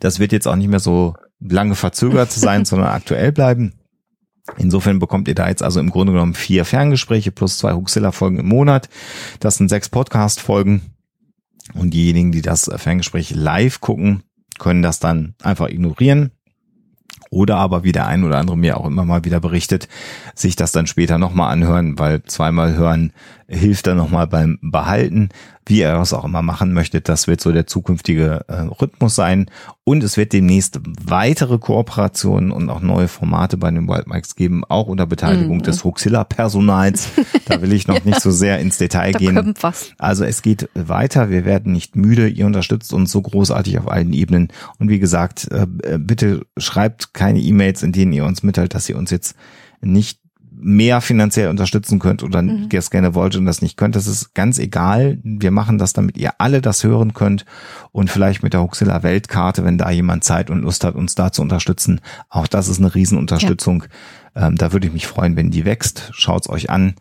[0.00, 3.74] Das wird jetzt auch nicht mehr so lange verzögert sein, sondern aktuell bleiben.
[4.58, 8.48] Insofern bekommt ihr da jetzt also im Grunde genommen vier Ferngespräche plus zwei Huxilla-Folgen im
[8.48, 8.88] Monat.
[9.40, 10.82] Das sind sechs Podcast-Folgen.
[11.72, 14.22] Und diejenigen, die das Ferngespräch live gucken,
[14.58, 16.30] können das dann einfach ignorieren
[17.34, 19.88] oder aber wie der ein oder andere mir auch immer mal wieder berichtet,
[20.34, 23.12] sich das dann später nochmal anhören, weil zweimal hören
[23.48, 25.28] hilft dann nochmal beim Behalten.
[25.66, 29.46] Wie er es auch immer machen möchte, das wird so der zukünftige äh, Rhythmus sein.
[29.84, 34.64] Und es wird demnächst weitere Kooperationen und auch neue Formate bei den Wild Mikes geben,
[34.64, 35.62] auch unter Beteiligung mhm.
[35.62, 37.08] des Huxilla-Personals.
[37.46, 39.54] Da will ich noch ja, nicht so sehr ins Detail gehen.
[39.98, 42.28] Also es geht weiter, wir werden nicht müde.
[42.28, 44.48] Ihr unterstützt uns so großartig auf allen Ebenen.
[44.78, 45.66] Und wie gesagt, äh,
[45.98, 49.34] bitte schreibt keine E-Mails, in denen ihr uns mitteilt, dass ihr uns jetzt
[49.80, 50.23] nicht
[50.56, 52.68] mehr finanziell unterstützen könnt oder mhm.
[52.72, 55.18] es gerne wollt und das nicht könnt, das ist ganz egal.
[55.22, 57.44] Wir machen das, damit ihr alle das hören könnt
[57.92, 61.32] und vielleicht mit der Huxilla Weltkarte, wenn da jemand Zeit und Lust hat, uns da
[61.32, 62.00] zu unterstützen.
[62.28, 63.84] Auch das ist eine Riesenunterstützung.
[64.34, 64.48] Ja.
[64.48, 66.10] Ähm, da würde ich mich freuen, wenn die wächst.
[66.12, 66.94] Schaut's euch an.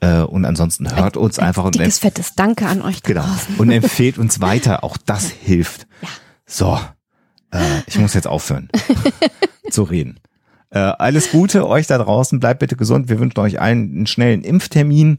[0.00, 3.02] Äh, und ansonsten hört uns ein, einfach ein dickes, fettes Danke an euch.
[3.02, 3.24] Genau.
[3.58, 4.84] Und empfehlt uns weiter.
[4.84, 5.86] Auch das hilft.
[6.02, 6.08] Ja.
[6.46, 6.80] So.
[7.52, 8.68] Äh, ich muss jetzt aufhören
[9.70, 10.18] zu reden.
[10.72, 12.40] Äh, alles Gute euch da draußen.
[12.40, 13.08] Bleibt bitte gesund.
[13.08, 15.18] Wir wünschen euch allen einen schnellen Impftermin.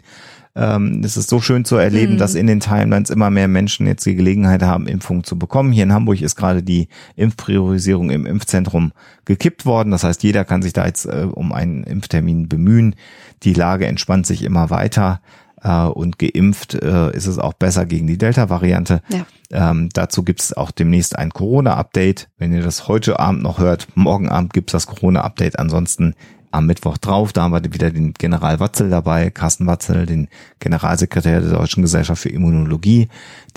[0.56, 2.18] Ähm, es ist so schön zu erleben, mhm.
[2.18, 5.72] dass in den Timelines immer mehr Menschen jetzt die Gelegenheit haben, Impfungen zu bekommen.
[5.72, 8.92] Hier in Hamburg ist gerade die Impfpriorisierung im Impfzentrum
[9.26, 9.92] gekippt worden.
[9.92, 12.96] Das heißt, jeder kann sich da jetzt äh, um einen Impftermin bemühen.
[13.44, 15.22] Die Lage entspannt sich immer weiter
[15.64, 19.02] äh, und geimpft äh, ist es auch besser gegen die Delta-Variante.
[19.10, 19.26] Ja.
[19.52, 22.30] Ähm, dazu gibt es auch demnächst ein Corona-Update.
[22.38, 25.60] Wenn ihr das heute Abend noch hört, morgen Abend gibt es das Corona-Update.
[25.60, 26.16] Ansonsten
[26.52, 30.28] am Mittwoch drauf, da haben wir wieder den General Watzel dabei, Carsten Watzel, den
[30.60, 33.08] Generalsekretär der Deutschen Gesellschaft für Immunologie,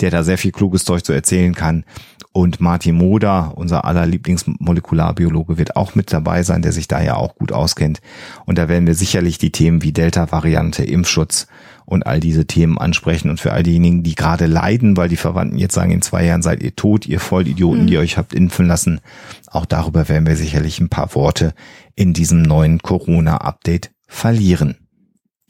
[0.01, 1.85] der da sehr viel kluges Zeug zu erzählen kann.
[2.31, 7.15] Und Martin Moder, unser aller Lieblingsmolekularbiologe, wird auch mit dabei sein, der sich da ja
[7.15, 8.01] auch gut auskennt.
[8.45, 11.47] Und da werden wir sicherlich die Themen wie Delta-Variante, Impfschutz
[11.87, 13.29] und all diese Themen ansprechen.
[13.29, 16.41] Und für all diejenigen, die gerade leiden, weil die Verwandten jetzt sagen, in zwei Jahren
[16.41, 17.87] seid ihr tot, ihr Vollidioten, mhm.
[17.87, 18.99] die euch habt impfen lassen,
[19.47, 21.53] auch darüber werden wir sicherlich ein paar Worte
[21.95, 24.75] in diesem neuen Corona-Update verlieren.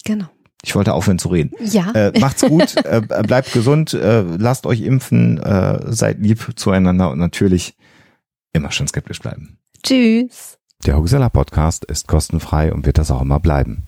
[0.05, 0.27] Genau.
[0.63, 1.51] Ich wollte aufhören zu reden.
[1.59, 1.91] Ja.
[1.91, 7.17] Äh, macht's gut, äh, bleibt gesund, äh, lasst euch impfen, äh, seid lieb zueinander und
[7.17, 7.75] natürlich
[8.53, 9.57] immer schön skeptisch bleiben.
[9.83, 10.59] Tschüss.
[10.85, 13.88] Der Huxella Podcast ist kostenfrei und wird das auch immer bleiben.